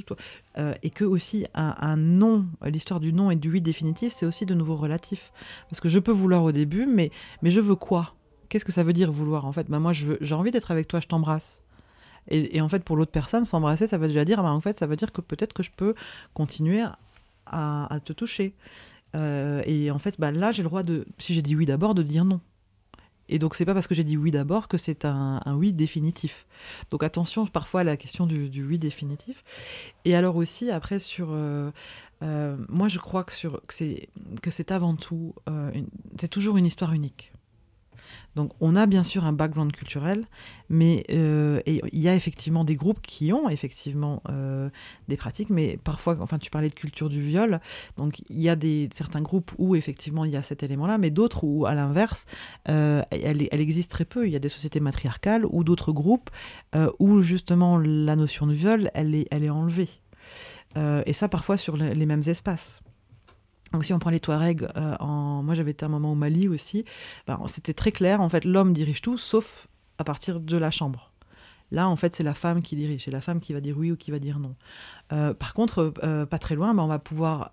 euh, 0.58 0.74
et 0.84 0.90
que 0.90 1.06
aussi 1.06 1.46
un, 1.56 1.76
un 1.80 1.98
non, 1.98 2.46
l'histoire 2.64 3.00
du 3.00 3.14
non 3.14 3.32
et 3.32 3.36
du 3.36 3.52
oui 3.52 3.62
définitif, 3.62 4.14
c'est 4.14 4.26
aussi 4.26 4.46
de 4.46 4.54
nouveau 4.54 4.76
relatif. 4.76 5.32
Parce 5.70 5.80
que 5.80 5.90
je 5.90 6.00
peux 6.00 6.12
vouloir 6.12 6.44
au 6.44 6.52
début, 6.52 6.86
mais, 6.86 7.12
mais 7.42 7.52
je 7.52 7.62
veux 7.62 7.76
quoi? 7.76 8.14
Qu'est-ce 8.50 8.66
que 8.66 8.72
ça 8.72 8.84
veut 8.84 8.94
dire 8.94 9.12
vouloir 9.12 9.46
en 9.46 9.52
fait? 9.52 9.70
Ben 9.70 9.80
Moi 9.80 9.94
j'ai 9.94 10.36
envie 10.36 10.52
d'être 10.52 10.72
avec 10.72 10.88
toi, 10.88 11.00
je 11.00 11.08
t'embrasse. 11.08 11.62
Et, 12.32 12.62
en 12.62 12.70
fait, 12.70 12.84
pour 12.84 12.96
l'autre 12.96 13.12
personne, 13.12 13.44
s'embrasser, 13.44 13.88
ça 13.88 13.98
veut 13.98 14.08
déjà 14.08 14.24
dire, 14.24 14.44
ben, 14.44 14.52
en 14.52 14.62
fait, 14.62 14.78
ça 14.78 14.86
veut 14.86 14.96
dire 14.96 15.12
que 15.12 15.20
peut-être 15.20 15.52
que 15.52 15.64
je 15.64 15.72
peux 15.76 15.96
continuer 16.36 16.84
à 17.48 18.00
te 18.06 18.14
toucher. 18.14 18.54
Euh, 19.16 19.62
et 19.66 19.92
en 19.92 20.00
fait, 20.00 20.20
bah, 20.20 20.32
là, 20.32 20.52
j'ai 20.52 20.64
le 20.64 20.70
droit 20.70 20.84
de, 20.84 21.06
si 21.18 21.34
j'ai 21.34 21.42
dit 21.42 21.56
oui 21.56 21.66
d'abord, 21.66 21.96
de 21.96 22.04
dire 22.04 22.26
non. 22.26 22.42
Et 23.32 23.38
donc, 23.38 23.54
c'est 23.54 23.66
pas 23.66 23.76
parce 23.76 23.88
que 23.88 23.94
j'ai 23.94 24.04
dit 24.04 24.18
oui 24.18 24.32
d'abord 24.32 24.68
que 24.68 24.78
c'est 24.78 25.06
un, 25.06 25.42
oui 25.54 25.72
définitif. 25.72 26.48
Donc, 26.90 27.04
attention 27.04 27.46
parfois 27.46 27.82
à 27.82 27.84
la 27.84 27.96
question 27.96 28.26
du, 28.26 28.66
oui 28.66 28.80
définitif. 28.80 29.44
Et 30.06 30.16
alors 30.16 30.36
aussi, 30.36 30.72
après, 30.72 31.00
sur. 31.00 31.30
Euh, 31.32 31.72
euh, 32.22 32.58
moi, 32.68 32.88
je 32.88 33.00
crois 33.00 33.24
que, 33.24 33.32
sur, 33.32 33.62
que 33.68 34.52
c'est 34.52 34.72
avant 34.72 34.96
tout. 34.96 35.36
c'est 36.20 36.28
toujours 36.28 36.58
une 36.58 36.66
histoire 36.66 36.94
unique. 36.94 37.32
Donc 38.36 38.52
on 38.62 38.76
a 38.76 38.86
bien 38.86 39.04
sûr 39.04 39.26
un 39.26 39.34
background 39.34 39.72
culturel, 39.72 40.26
mais 40.70 41.04
euh, 41.10 41.62
il 41.66 42.00
y 42.00 42.08
a 42.08 42.16
effectivement 42.16 42.64
des 42.64 42.76
groupes 42.76 43.02
qui 43.02 43.34
ont 43.34 43.50
effectivement 43.50 44.22
euh, 44.30 44.70
des 45.08 45.18
pratiques, 45.18 45.50
mais 45.50 45.78
parfois, 45.84 46.18
enfin 46.22 46.38
tu 46.38 46.50
parlais 46.50 46.70
de 46.70 46.76
culture 46.76 47.10
du 47.10 47.22
viol, 47.22 47.60
donc 47.98 48.22
il 48.30 48.40
y 48.40 48.50
a 48.50 48.56
des, 48.56 48.90
certains 48.96 49.22
groupes 49.22 49.52
où 49.58 49.76
effectivement 49.76 50.26
il 50.26 50.32
y 50.32 50.38
a 50.38 50.42
cet 50.42 50.64
élément-là, 50.64 50.98
mais 50.98 51.10
d'autres 51.10 51.44
où 51.44 51.66
à 51.66 51.74
l'inverse, 51.74 52.26
euh, 52.70 53.02
elle, 53.12 53.62
existe 53.62 53.92
très 53.92 54.06
peu. 54.06 54.28
Il 54.28 54.32
y 54.32 54.36
a 54.36 54.40
des 54.40 54.50
sociétés 54.50 54.80
matriarcales 54.80 55.46
ou 55.46 55.64
d'autres 55.64 55.92
groupes 55.92 56.30
où 57.00 57.22
justement 57.22 57.78
la 57.78 58.16
notion 58.16 58.48
de 58.48 58.54
viol, 58.54 58.92
elle 58.94 59.16
est 59.16 59.50
enlevée. 59.50 59.90
et 60.78 61.14
ça 61.14 61.28
parfois 61.28 61.58
sur 61.58 61.78
les 61.78 62.06
mêmes 62.06 62.24
espaces. 62.26 62.82
Donc 63.72 63.86
si 63.86 63.94
on 63.94 64.00
prend 64.00 64.10
les 64.10 64.20
Touaregs, 64.20 64.68
euh, 64.76 64.96
en... 65.00 65.44
moi 65.44 65.54
j'avais 65.54 65.72
été 65.72 65.86
un 65.86 65.90
moment 65.90 66.12
au 66.12 66.16
Mali 66.16 66.48
aussi, 66.48 66.86
ben, 67.28 67.40
c'était 67.48 67.74
très 67.74 67.92
clair, 67.92 68.22
en 68.22 68.30
fait 68.30 68.46
l'homme 68.46 68.74
dirige 68.74 69.02
tout 69.02 69.18
sauf 69.18 69.68
à 69.98 70.04
partir 70.04 70.40
de 70.40 70.58
la 70.58 70.72
chambre. 70.72 71.12
Là, 71.72 71.88
en 71.88 71.96
fait, 71.96 72.16
c'est 72.16 72.24
la 72.24 72.34
femme 72.34 72.64
qui 72.64 72.76
dirige, 72.76 73.06
c'est 73.06 73.12
la 73.12 73.22
femme 73.22 73.40
qui 73.40 73.54
va 73.54 73.62
dire 73.62 73.78
oui 73.78 73.92
ou 73.92 73.96
qui 73.96 74.10
va 74.10 74.18
dire 74.18 74.40
non. 74.40 74.56
Euh, 75.14 75.36
par 75.36 75.54
contre, 75.54 75.94
euh, 76.04 76.26
pas 76.26 76.40
très 76.40 76.56
loin, 76.56 76.74
ben, 76.74 76.82
on 76.82 76.88
va 76.88 76.98
pouvoir, 76.98 77.52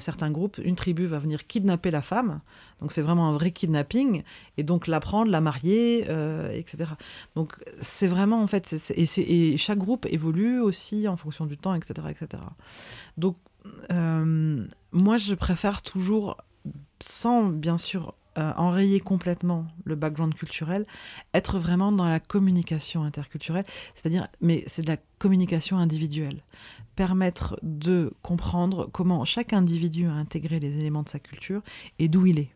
certains 0.00 0.30
groupes, 0.30 0.58
une 0.64 0.76
tribu 0.76 1.06
va 1.06 1.18
venir 1.18 1.46
kidnapper 1.46 1.90
la 1.90 2.00
femme, 2.00 2.40
donc 2.80 2.90
c'est 2.90 3.02
vraiment 3.02 3.28
un 3.28 3.32
vrai 3.32 3.50
kidnapping, 3.50 4.22
et 4.56 4.62
donc 4.62 4.86
la 4.86 4.98
prendre, 4.98 5.30
la 5.30 5.40
marier, 5.40 6.00
etc. 6.52 6.90
Donc 7.36 7.52
c'est 7.80 8.06
vraiment, 8.06 8.42
en 8.42 8.46
fait, 8.46 8.74
et, 8.96 9.52
et, 9.52 9.56
chaque 9.58 9.78
groupe 9.78 10.06
évolue 10.10 10.58
aussi 10.58 11.06
en 11.06 11.16
fonction 11.16 11.44
du 11.44 11.58
temps, 11.58 11.74
etc. 11.74 12.08
etc. 12.10 12.42
Donc 13.16 13.36
euh, 13.90 14.66
moi, 14.92 15.16
je 15.16 15.34
préfère 15.34 15.82
toujours, 15.82 16.36
sans 17.00 17.44
bien 17.44 17.78
sûr 17.78 18.14
euh, 18.36 18.52
enrayer 18.56 19.00
complètement 19.00 19.66
le 19.84 19.94
background 19.94 20.34
culturel, 20.34 20.86
être 21.34 21.58
vraiment 21.58 21.92
dans 21.92 22.08
la 22.08 22.20
communication 22.20 23.04
interculturelle, 23.04 23.64
c'est-à-dire, 23.94 24.28
mais 24.40 24.64
c'est 24.66 24.82
de 24.82 24.90
la 24.90 24.96
communication 25.18 25.78
individuelle. 25.78 26.42
Permettre 26.96 27.58
de 27.62 28.12
comprendre 28.22 28.88
comment 28.92 29.24
chaque 29.24 29.52
individu 29.52 30.06
a 30.06 30.12
intégré 30.12 30.58
les 30.58 30.78
éléments 30.78 31.02
de 31.02 31.08
sa 31.08 31.18
culture 31.18 31.62
et 31.98 32.08
d'où 32.08 32.26
il 32.26 32.38
est. 32.38 32.50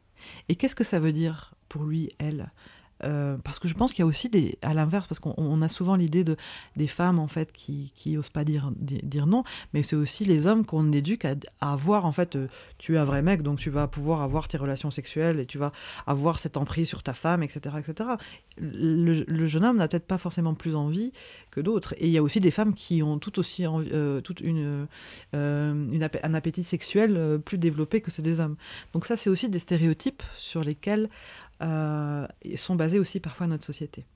Et 0.48 0.56
qu'est-ce 0.56 0.74
que 0.74 0.84
ça 0.84 0.98
veut 0.98 1.12
dire 1.12 1.54
pour 1.68 1.84
lui, 1.84 2.10
elle? 2.18 2.50
Euh, 3.04 3.36
parce 3.44 3.58
que 3.58 3.68
je 3.68 3.74
pense 3.74 3.92
qu'il 3.92 4.02
y 4.02 4.02
a 4.02 4.06
aussi 4.06 4.28
des, 4.28 4.58
à 4.62 4.74
l'inverse, 4.74 5.06
parce 5.06 5.20
qu'on 5.20 5.62
a 5.62 5.68
souvent 5.68 5.96
l'idée 5.96 6.24
de 6.24 6.36
des 6.76 6.88
femmes 6.88 7.18
en 7.18 7.28
fait 7.28 7.52
qui 7.52 7.92
qui 7.94 8.16
osent 8.16 8.28
pas 8.28 8.44
dire 8.44 8.72
dire 8.76 9.26
non, 9.26 9.44
mais 9.72 9.82
c'est 9.82 9.96
aussi 9.96 10.24
les 10.24 10.46
hommes 10.46 10.64
qu'on 10.64 10.90
éduque 10.92 11.24
à, 11.24 11.34
avoir 11.60 12.06
en 12.06 12.12
fait, 12.12 12.36
euh, 12.36 12.48
tu 12.78 12.94
es 12.94 12.98
un 12.98 13.04
vrai 13.04 13.22
mec, 13.22 13.42
donc 13.42 13.58
tu 13.58 13.70
vas 13.70 13.86
pouvoir 13.86 14.22
avoir 14.22 14.48
tes 14.48 14.56
relations 14.56 14.90
sexuelles 14.90 15.40
et 15.40 15.46
tu 15.46 15.58
vas 15.58 15.72
avoir 16.06 16.38
cette 16.38 16.56
emprise 16.56 16.88
sur 16.88 17.02
ta 17.02 17.14
femme, 17.14 17.42
etc., 17.42 17.76
etc. 17.78 18.10
Le, 18.60 19.46
jeune 19.46 19.64
homme 19.64 19.76
n'a 19.76 19.88
peut-être 19.88 20.06
pas 20.06 20.18
forcément 20.18 20.54
plus 20.54 20.74
envie 20.74 21.12
que 21.50 21.60
d'autres, 21.60 21.94
et 21.98 22.06
il 22.06 22.12
y 22.12 22.18
a 22.18 22.22
aussi 22.22 22.40
des 22.40 22.50
femmes 22.50 22.74
qui 22.74 23.02
ont 23.02 23.18
tout 23.18 23.38
aussi 23.38 23.64
euh, 23.66 24.20
une, 24.42 24.88
un 25.32 26.34
appétit 26.34 26.64
sexuel 26.64 27.40
plus 27.44 27.58
développé 27.58 28.00
que 28.00 28.10
ceux 28.10 28.22
des 28.22 28.40
hommes. 28.40 28.56
Donc 28.92 29.06
ça, 29.06 29.16
c'est 29.16 29.30
aussi 29.30 29.48
des 29.48 29.58
stéréotypes 29.58 30.22
sur 30.36 30.62
lesquels 30.62 31.08
sont 31.60 32.76
basés 32.76 32.98
aussi 32.98 33.20
parfois 33.20 33.46
notre 33.46 33.64
société. 33.64 34.06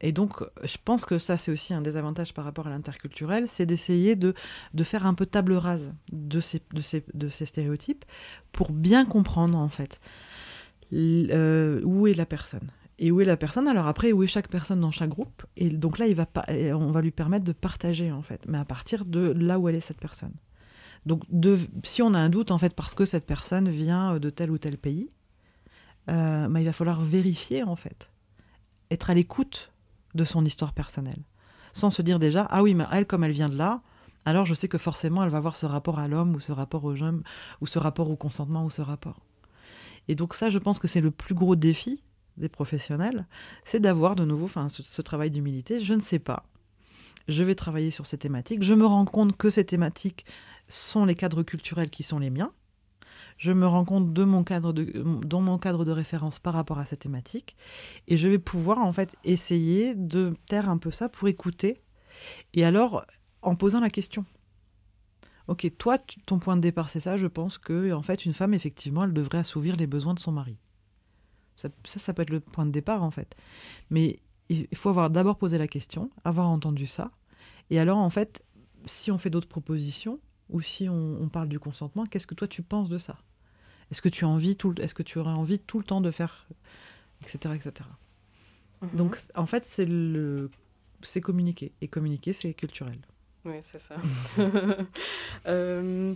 Et 0.00 0.12
donc, 0.12 0.42
je 0.62 0.76
pense 0.82 1.04
que 1.04 1.18
ça, 1.18 1.36
c'est 1.36 1.50
aussi 1.50 1.74
un 1.74 1.80
désavantage 1.80 2.32
par 2.32 2.44
rapport 2.44 2.66
à 2.66 2.70
l'interculturel, 2.70 3.48
c'est 3.48 3.66
d'essayer 3.66 4.16
de, 4.16 4.34
de 4.72 4.84
faire 4.84 5.06
un 5.06 5.14
peu 5.14 5.26
table 5.26 5.54
rase 5.54 5.92
de 6.12 6.40
ces, 6.40 6.62
de 6.72 6.80
ces, 6.80 7.04
de 7.12 7.28
ces 7.28 7.46
stéréotypes 7.46 8.04
pour 8.52 8.72
bien 8.72 9.04
comprendre, 9.04 9.58
en 9.58 9.68
fait, 9.68 10.00
euh, 10.92 11.80
où 11.84 12.06
est 12.06 12.14
la 12.14 12.26
personne. 12.26 12.70
Et 12.98 13.10
où 13.10 13.20
est 13.20 13.24
la 13.24 13.36
personne 13.36 13.66
Alors 13.66 13.88
après, 13.88 14.12
où 14.12 14.22
est 14.22 14.28
chaque 14.28 14.48
personne 14.48 14.80
dans 14.80 14.92
chaque 14.92 15.10
groupe 15.10 15.42
Et 15.56 15.68
donc 15.68 15.98
là, 15.98 16.06
il 16.06 16.14
va 16.14 16.26
pas, 16.26 16.44
on 16.48 16.92
va 16.92 17.02
lui 17.02 17.10
permettre 17.10 17.44
de 17.44 17.52
partager, 17.52 18.12
en 18.12 18.22
fait, 18.22 18.44
mais 18.46 18.58
à 18.58 18.64
partir 18.64 19.04
de 19.04 19.32
là 19.36 19.58
où 19.58 19.68
elle 19.68 19.74
est 19.74 19.80
cette 19.80 20.00
personne. 20.00 20.34
Donc, 21.04 21.22
de, 21.28 21.58
si 21.82 22.00
on 22.00 22.14
a 22.14 22.18
un 22.18 22.30
doute, 22.30 22.50
en 22.50 22.58
fait, 22.58 22.74
parce 22.74 22.94
que 22.94 23.04
cette 23.04 23.26
personne 23.26 23.68
vient 23.68 24.18
de 24.18 24.30
tel 24.30 24.50
ou 24.50 24.58
tel 24.58 24.78
pays, 24.78 25.10
euh, 26.08 26.48
bah, 26.48 26.60
il 26.60 26.66
va 26.66 26.72
falloir 26.72 27.00
vérifier 27.00 27.62
en 27.62 27.76
fait, 27.76 28.10
être 28.90 29.10
à 29.10 29.14
l'écoute 29.14 29.72
de 30.14 30.24
son 30.24 30.44
histoire 30.44 30.72
personnelle, 30.72 31.22
sans 31.72 31.90
se 31.90 32.02
dire 32.02 32.18
déjà 32.18 32.46
ah 32.50 32.62
oui 32.62 32.74
mais 32.74 32.84
elle 32.92 33.06
comme 33.06 33.24
elle 33.24 33.32
vient 33.32 33.48
de 33.48 33.56
là, 33.56 33.82
alors 34.24 34.46
je 34.46 34.54
sais 34.54 34.68
que 34.68 34.78
forcément 34.78 35.22
elle 35.22 35.30
va 35.30 35.38
avoir 35.38 35.56
ce 35.56 35.66
rapport 35.66 35.98
à 35.98 36.08
l'homme 36.08 36.34
ou 36.34 36.40
ce 36.40 36.52
rapport 36.52 36.84
au 36.84 36.94
jeune 36.94 37.22
ou 37.60 37.66
ce 37.66 37.78
rapport 37.78 38.10
au 38.10 38.16
consentement 38.16 38.64
ou 38.64 38.70
ce 38.70 38.82
rapport. 38.82 39.20
Et 40.08 40.14
donc 40.14 40.34
ça 40.34 40.50
je 40.50 40.58
pense 40.58 40.78
que 40.78 40.88
c'est 40.88 41.00
le 41.00 41.10
plus 41.10 41.34
gros 41.34 41.56
défi 41.56 42.02
des 42.36 42.48
professionnels, 42.48 43.26
c'est 43.64 43.80
d'avoir 43.80 44.16
de 44.16 44.24
nouveau 44.24 44.48
ce, 44.48 44.82
ce 44.82 45.02
travail 45.02 45.30
d'humilité. 45.30 45.80
Je 45.80 45.94
ne 45.94 46.00
sais 46.00 46.18
pas. 46.18 46.44
Je 47.28 47.42
vais 47.42 47.54
travailler 47.54 47.90
sur 47.90 48.06
ces 48.06 48.18
thématiques. 48.18 48.62
Je 48.62 48.74
me 48.74 48.84
rends 48.84 49.04
compte 49.04 49.36
que 49.36 49.50
ces 49.50 49.64
thématiques 49.64 50.26
sont 50.68 51.04
les 51.04 51.14
cadres 51.14 51.42
culturels 51.42 51.90
qui 51.90 52.02
sont 52.02 52.18
les 52.18 52.30
miens 52.30 52.52
je 53.36 53.52
me 53.52 53.66
rends 53.66 53.84
compte 53.84 54.12
de 54.12 54.24
mon 54.24 54.44
cadre 54.44 54.72
de, 54.72 54.84
dans 55.24 55.40
mon 55.40 55.58
cadre 55.58 55.84
de 55.84 55.92
référence 55.92 56.38
par 56.38 56.54
rapport 56.54 56.78
à 56.78 56.84
cette 56.84 57.00
thématique, 57.00 57.56
et 58.08 58.16
je 58.16 58.28
vais 58.28 58.38
pouvoir 58.38 58.78
en 58.78 58.92
fait 58.92 59.16
essayer 59.24 59.94
de 59.94 60.34
taire 60.46 60.68
un 60.68 60.78
peu 60.78 60.90
ça 60.90 61.08
pour 61.08 61.28
écouter, 61.28 61.82
et 62.52 62.64
alors 62.64 63.04
en 63.42 63.56
posant 63.56 63.80
la 63.80 63.90
question. 63.90 64.24
Ok, 65.46 65.70
toi, 65.76 65.98
ton 66.24 66.38
point 66.38 66.56
de 66.56 66.62
départ, 66.62 66.88
c'est 66.88 67.00
ça. 67.00 67.18
Je 67.18 67.26
pense 67.26 67.58
que 67.58 67.92
en 67.92 68.02
fait, 68.02 68.24
une 68.24 68.32
femme, 68.32 68.54
effectivement, 68.54 69.04
elle 69.04 69.12
devrait 69.12 69.38
assouvir 69.38 69.76
les 69.76 69.86
besoins 69.86 70.14
de 70.14 70.18
son 70.18 70.32
mari. 70.32 70.56
Ça, 71.56 71.68
ça, 71.84 71.98
ça 71.98 72.14
peut 72.14 72.22
être 72.22 72.30
le 72.30 72.40
point 72.40 72.64
de 72.64 72.70
départ, 72.70 73.02
en 73.02 73.10
fait. 73.10 73.36
Mais 73.90 74.20
il 74.48 74.66
faut 74.74 74.88
avoir 74.88 75.10
d'abord 75.10 75.36
posé 75.36 75.58
la 75.58 75.68
question, 75.68 76.10
avoir 76.24 76.48
entendu 76.48 76.86
ça, 76.86 77.10
et 77.70 77.78
alors, 77.78 77.98
en 77.98 78.10
fait, 78.10 78.42
si 78.84 79.10
on 79.10 79.18
fait 79.18 79.30
d'autres 79.30 79.48
propositions, 79.48 80.20
ou 80.50 80.60
si 80.60 80.88
on, 80.88 81.28
parle 81.28 81.48
du 81.48 81.58
consentement, 81.58 82.06
qu'est-ce 82.06 82.26
que 82.26 82.34
toi 82.34 82.48
tu 82.48 82.62
penses 82.62 82.88
de 82.88 82.98
ça? 82.98 83.18
Est-ce 83.90 84.02
que 84.02 84.08
tu 84.08 84.24
as 84.24 84.28
envie 84.28 84.56
tout, 84.56 84.74
est-ce 84.80 84.94
que 84.94 85.02
tu 85.02 85.18
aurais 85.18 85.32
envie 85.32 85.58
tout 85.58 85.78
le 85.78 85.84
temps 85.84 86.00
de 86.00 86.10
faire, 86.10 86.46
etc., 87.22 87.54
etc. 87.54 87.88
Mhm. 88.82 88.90
Donc 88.94 89.18
en 89.34 89.46
fait 89.46 89.62
c'est 89.62 89.86
le, 89.86 90.50
c'est 91.02 91.20
communiquer 91.20 91.72
et 91.80 91.88
communiquer 91.88 92.32
c'est 92.32 92.54
culturel. 92.54 92.98
Oui, 93.44 93.56
c'est 93.62 93.78
ça. 93.78 93.96
Euh, 95.46 96.14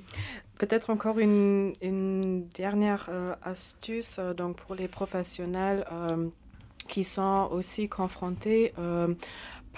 peut-être 0.58 0.88
encore 0.88 1.18
une, 1.18 1.74
une 1.82 2.46
dernière 2.48 3.08
euh, 3.10 3.34
astuce 3.42 4.18
euh, 4.18 4.32
donc 4.32 4.56
pour 4.56 4.74
les 4.74 4.88
professionnels 4.88 5.84
qui 6.86 7.04
sont 7.04 7.48
aussi 7.52 7.90
confrontés 7.90 8.72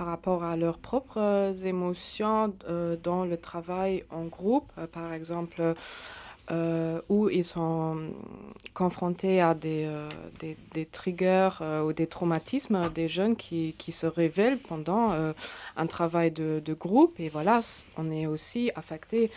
par 0.01 0.09
rapport 0.09 0.45
à 0.45 0.57
leurs 0.57 0.79
propres 0.79 1.53
émotions 1.67 2.55
euh, 2.71 2.97
dans 3.03 3.27
le 3.27 3.37
travail 3.37 4.03
en 4.09 4.25
groupe, 4.25 4.73
euh, 4.79 4.87
par 4.87 5.13
exemple, 5.13 5.75
euh, 6.51 7.03
où 7.11 7.29
ils 7.29 7.45
sont 7.45 8.09
confrontés 8.73 9.43
à 9.43 9.53
des, 9.53 9.87
des, 10.41 10.87
triggers 10.87 11.51
ou 11.85 11.93
des 11.93 12.07
traumatismes 12.07 12.89
des 12.95 13.11
jeunes 13.11 13.37
qui, 13.37 13.75
qui 13.77 13.93
se 13.93 14.07
révèlent 14.07 14.59
pendant 14.59 15.13
un 15.77 15.87
travail 15.87 16.31
de, 16.31 16.63
de, 16.65 16.73
groupe. 16.73 17.21
Et 17.21 17.29
voilà, 17.29 17.61
on 17.99 18.11
est 18.11 18.25
aussi 18.25 18.73
affecté 18.75 19.31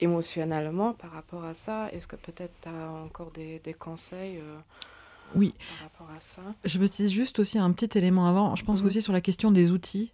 émotionnellement 0.00 0.94
par 0.94 1.12
rapport 1.12 1.44
à 1.44 1.52
ça. 1.52 1.90
Est-ce 1.92 2.08
que 2.08 2.16
peut-être 2.16 2.54
tu 2.62 2.70
as 2.70 2.90
encore 3.04 3.30
des, 3.32 3.58
des 3.58 3.74
conseils 3.74 4.40
oui. 5.34 5.54
Je 6.64 6.78
me 6.78 6.86
dis 6.86 7.08
juste 7.08 7.38
aussi 7.38 7.58
un 7.58 7.72
petit 7.72 7.98
élément 7.98 8.26
avant. 8.26 8.54
Je 8.56 8.64
pense 8.64 8.80
mhm. 8.80 8.86
aussi 8.86 9.02
sur 9.02 9.12
la 9.12 9.20
question 9.20 9.50
des 9.50 9.70
outils. 9.70 10.12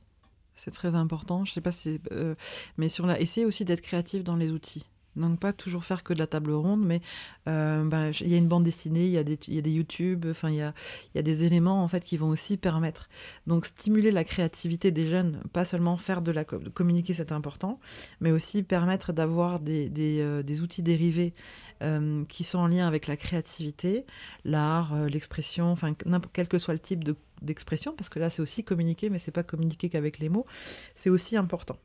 C'est 0.54 0.70
très 0.70 0.94
important. 0.94 1.44
Je 1.44 1.52
sais 1.52 1.60
pas 1.60 1.72
si, 1.72 2.00
euh, 2.12 2.34
mais 2.76 2.88
sur 2.88 3.06
la, 3.06 3.20
essayer 3.20 3.46
aussi 3.46 3.64
d'être 3.64 3.80
créatif 3.80 4.22
dans 4.24 4.36
les 4.36 4.52
outils. 4.52 4.84
Donc 5.16 5.38
pas 5.38 5.52
toujours 5.52 5.84
faire 5.84 6.02
que 6.02 6.14
de 6.14 6.18
la 6.18 6.26
table 6.26 6.52
ronde, 6.52 6.82
mais 6.84 7.02
euh, 7.46 7.84
ben, 7.84 8.12
il 8.20 8.28
y 8.28 8.34
a 8.34 8.38
une 8.38 8.48
bande 8.48 8.64
dessinée, 8.64 9.04
il 9.04 9.10
y 9.10 9.18
a 9.18 9.24
des, 9.24 9.38
il 9.48 9.54
y 9.54 9.58
a 9.58 9.60
des 9.60 9.70
YouTube, 9.70 10.26
enfin 10.30 10.48
il 10.48 10.56
y 10.56 10.62
a, 10.62 10.72
il 11.12 11.18
y 11.18 11.20
a 11.20 11.22
des 11.22 11.44
éléments 11.44 11.82
en 11.82 11.88
fait 11.88 12.02
qui 12.02 12.16
vont 12.16 12.28
aussi 12.28 12.56
permettre. 12.56 13.08
Donc 13.46 13.66
stimuler 13.66 14.10
la 14.10 14.24
créativité 14.24 14.90
des 14.90 15.06
jeunes, 15.06 15.42
pas 15.52 15.66
seulement 15.66 15.98
faire 15.98 16.22
de 16.22 16.32
la 16.32 16.44
communiquer, 16.44 17.12
c'est 17.12 17.32
important, 17.32 17.78
mais 18.20 18.30
aussi 18.30 18.62
permettre 18.62 19.12
d'avoir 19.12 19.60
des, 19.60 19.90
des, 19.90 20.20
euh, 20.20 20.42
des, 20.42 20.62
outils 20.62 20.82
dérivés 20.82 21.34
euh, 21.82 22.24
qui 22.28 22.44
sont 22.44 22.58
en 22.58 22.66
lien 22.66 22.86
avec 22.86 23.06
la 23.06 23.16
créativité, 23.16 24.06
l'art, 24.44 24.94
l'expression, 25.06 25.70
enfin 25.70 25.94
quel 26.32 26.48
que 26.48 26.58
soit 26.58 26.74
le 26.74 26.80
type 26.80 27.04
de, 27.04 27.16
d'expression, 27.42 27.94
parce 27.96 28.08
que 28.08 28.18
là 28.18 28.30
c'est 28.30 28.42
aussi 28.42 28.64
communiquer, 28.64 29.10
mais 29.10 29.18
c'est 29.18 29.30
pas 29.30 29.42
communiquer 29.42 29.88
qu'avec 29.88 30.18
les 30.18 30.28
mots, 30.28 30.46
c'est 30.94 31.10
aussi 31.10 31.36
important 31.36 31.76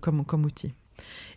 comme, 0.00 0.24
comme 0.24 0.44
outil. 0.44 0.72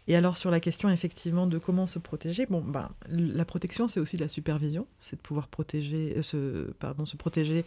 Et 0.08 0.16
alors 0.16 0.38
sur 0.38 0.52
la 0.52 0.60
question 0.60 0.90
effectivement 0.90 1.48
de 1.48 1.58
comment 1.58 1.88
se 1.88 2.00
protéger, 2.00 2.46
bon, 2.46 2.62
ben, 2.62 2.90
la 3.10 3.46
protection 3.46 3.88
c'est 3.88 4.00
aussi 4.00 4.18
la 4.18 4.28
supervision, 4.28 4.88
c'est 5.00 5.18
de 5.18 5.22
pouvoir 5.22 5.48
protéger, 5.48 6.14
euh, 6.18 6.22
se, 6.22 6.72
pardon, 6.74 7.06
se 7.06 7.18
protéger 7.18 7.66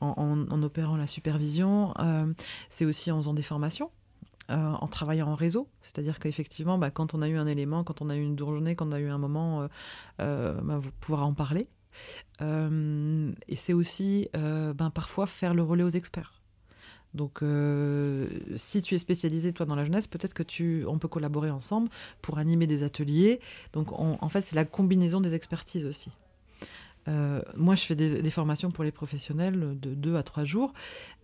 en, 0.00 0.62
opérant 0.62 0.96
la 0.96 1.06
supervision, 1.06 1.92
euh, 1.98 2.32
c'est 2.70 2.84
aussi 2.84 3.10
en 3.10 3.18
faisant 3.18 3.34
des 3.34 3.42
formations. 3.42 3.90
Euh, 4.50 4.72
en 4.72 4.88
travaillant 4.88 5.28
en 5.28 5.36
réseau, 5.36 5.68
c'est-à-dire 5.82 6.18
qu'effectivement, 6.18 6.76
bah, 6.76 6.90
quand 6.90 7.14
on 7.14 7.22
a 7.22 7.28
eu 7.28 7.36
un 7.36 7.46
élément, 7.46 7.84
quand 7.84 8.02
on 8.02 8.10
a 8.10 8.16
eu 8.16 8.22
une 8.22 8.36
journée, 8.36 8.74
quand 8.74 8.88
on 8.88 8.92
a 8.92 8.98
eu 8.98 9.08
un 9.08 9.18
moment, 9.18 9.68
bah, 10.18 10.78
vous 10.78 10.90
pouvoir 11.00 11.24
en 11.24 11.32
parler. 11.32 11.68
et 12.40 13.56
c'est 13.56 13.72
aussi 13.72 14.28
ben, 14.34 14.90
parfois 14.92 15.26
faire 15.26 15.54
le 15.54 15.62
relais 15.62 15.84
aux 15.84 15.90
experts. 15.90 16.42
Donc, 17.14 17.42
euh, 17.42 18.28
si 18.56 18.80
tu 18.80 18.94
es 18.94 18.98
spécialisé, 18.98 19.52
toi, 19.52 19.66
dans 19.66 19.74
la 19.74 19.84
jeunesse, 19.84 20.06
peut-être 20.06 20.34
que 20.34 20.42
tu, 20.42 20.84
on 20.86 20.98
peut 20.98 21.08
collaborer 21.08 21.50
ensemble 21.50 21.90
pour 22.22 22.38
animer 22.38 22.66
des 22.66 22.84
ateliers. 22.84 23.40
Donc, 23.72 23.92
en 23.92 24.28
fait, 24.28 24.40
c'est 24.40 24.56
la 24.56 24.64
combinaison 24.64 25.20
des 25.20 25.34
expertises 25.34 25.84
aussi. 25.84 26.10
Euh, 27.08 27.42
moi, 27.56 27.74
je 27.74 27.82
fais 27.84 27.96
des, 27.96 28.30
formations 28.30 28.70
pour 28.70 28.84
les 28.84 28.92
professionnels 28.92 29.78
de 29.80 29.94
deux 29.94 30.16
à 30.16 30.22
trois 30.22 30.44
jours. 30.44 30.72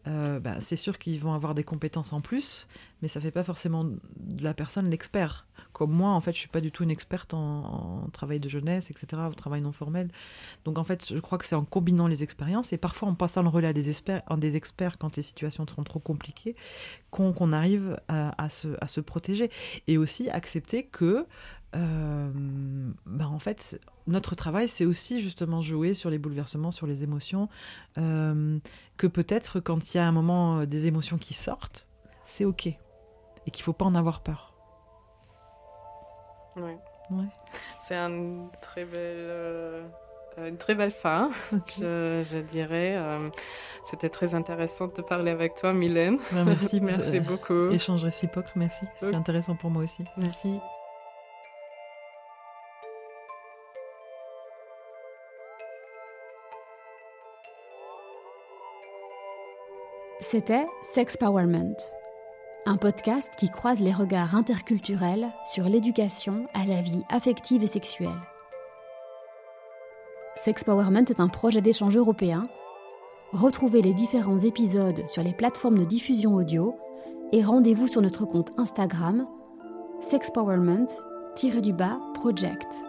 Euh, 0.06 0.40
bah, 0.40 0.60
c'est 0.60 0.76
sûr 0.76 0.98
qu'ils 0.98 1.20
vont 1.20 1.34
avoir 1.34 1.54
des 1.54 1.64
compétences 1.64 2.12
en 2.12 2.20
plus, 2.20 2.66
mais 3.02 3.08
ça 3.08 3.18
ne 3.18 3.24
fait 3.24 3.30
pas 3.30 3.44
forcément 3.44 3.84
de 3.84 4.42
la 4.42 4.54
personne 4.54 4.88
l'expert. 4.88 5.46
Comme 5.72 5.92
moi, 5.92 6.10
en 6.10 6.20
fait, 6.20 6.32
je 6.32 6.38
suis 6.38 6.48
pas 6.48 6.60
du 6.60 6.72
tout 6.72 6.82
une 6.82 6.90
experte 6.90 7.34
en, 7.34 8.08
travail 8.12 8.40
de 8.40 8.48
jeunesse, 8.48 8.90
etc., 8.90 9.22
au 9.28 9.34
travail 9.34 9.60
non 9.60 9.72
formel. 9.72 10.08
Donc, 10.64 10.78
en 10.78 10.84
fait, 10.84 11.12
je 11.12 11.20
crois 11.20 11.36
que 11.36 11.44
c'est 11.44 11.56
en 11.56 11.64
combinant 11.64 12.06
les 12.06 12.22
expériences 12.22 12.72
et 12.72 12.78
parfois 12.78 13.08
en 13.08 13.14
passant 13.14 13.42
le 13.42 13.48
relais 13.48 13.68
à 13.68 13.72
des 13.72 13.90
experts, 13.90 14.22
des 14.38 14.56
experts 14.56 14.98
quand 14.98 15.16
les 15.16 15.22
situations 15.22 15.66
sont 15.66 15.84
trop 15.84 16.00
compliquées, 16.00 16.56
qu'on 17.10 17.52
arrive 17.52 18.00
à, 18.08 18.48
se, 18.48 19.00
protéger. 19.00 19.50
Et 19.88 19.98
aussi 19.98 20.30
accepter 20.30 20.84
que 20.84 21.26
euh, 21.76 22.30
bah 23.04 23.28
en 23.28 23.38
fait, 23.38 23.80
notre 24.06 24.34
travail, 24.34 24.68
c'est 24.68 24.84
aussi 24.84 25.20
justement 25.20 25.60
jouer 25.60 25.94
sur 25.94 26.10
les 26.10 26.18
bouleversements, 26.18 26.70
sur 26.70 26.86
les 26.86 27.02
émotions, 27.02 27.48
euh, 27.98 28.58
que 28.96 29.06
peut-être 29.06 29.60
quand 29.60 29.94
il 29.94 29.98
y 29.98 30.00
a 30.00 30.06
un 30.06 30.12
moment 30.12 30.60
euh, 30.60 30.66
des 30.66 30.86
émotions 30.86 31.18
qui 31.18 31.34
sortent, 31.34 31.86
c'est 32.24 32.44
ok, 32.44 32.66
et 32.66 33.50
qu'il 33.50 33.62
faut 33.62 33.72
pas 33.72 33.84
en 33.84 33.94
avoir 33.94 34.20
peur. 34.20 34.54
Oui. 36.56 36.72
Ouais. 37.10 37.28
C'est 37.80 37.96
un 37.96 38.48
très 38.60 38.84
belle, 38.84 39.84
une 40.38 40.56
très 40.56 40.74
belle 40.74 40.90
fin, 40.90 41.30
je, 41.78 42.24
je, 42.30 42.38
dirais. 42.38 42.98
C'était 43.84 44.10
très 44.10 44.34
intéressant 44.34 44.88
de 44.88 45.02
parler 45.02 45.30
avec 45.30 45.54
toi, 45.54 45.72
Mylène. 45.72 46.18
Ben, 46.32 46.44
merci, 46.44 46.80
merci 46.82 47.20
beaucoup. 47.20 47.70
Échange 47.70 48.04
réciproque, 48.04 48.56
merci. 48.56 48.84
C'était 48.98 49.14
intéressant 49.14 49.54
pour 49.54 49.70
moi 49.70 49.82
aussi. 49.82 50.04
merci. 50.16 50.58
C'était 60.30 60.66
Sexpowerment, 60.82 61.78
un 62.66 62.76
podcast 62.76 63.32
qui 63.38 63.48
croise 63.48 63.80
les 63.80 63.94
regards 63.94 64.34
interculturels 64.34 65.32
sur 65.46 65.64
l'éducation 65.64 66.44
à 66.52 66.66
la 66.66 66.82
vie 66.82 67.02
affective 67.08 67.64
et 67.64 67.66
sexuelle. 67.66 68.20
Sexpowerment 70.36 71.06
est 71.08 71.20
un 71.20 71.28
projet 71.28 71.62
d'échange 71.62 71.96
européen. 71.96 72.46
Retrouvez 73.32 73.80
les 73.80 73.94
différents 73.94 74.36
épisodes 74.36 75.08
sur 75.08 75.22
les 75.22 75.32
plateformes 75.32 75.78
de 75.78 75.86
diffusion 75.86 76.34
audio 76.34 76.76
et 77.32 77.42
rendez-vous 77.42 77.88
sur 77.88 78.02
notre 78.02 78.26
compte 78.26 78.52
Instagram 78.58 79.26
sexpowerment-project. 80.02 82.87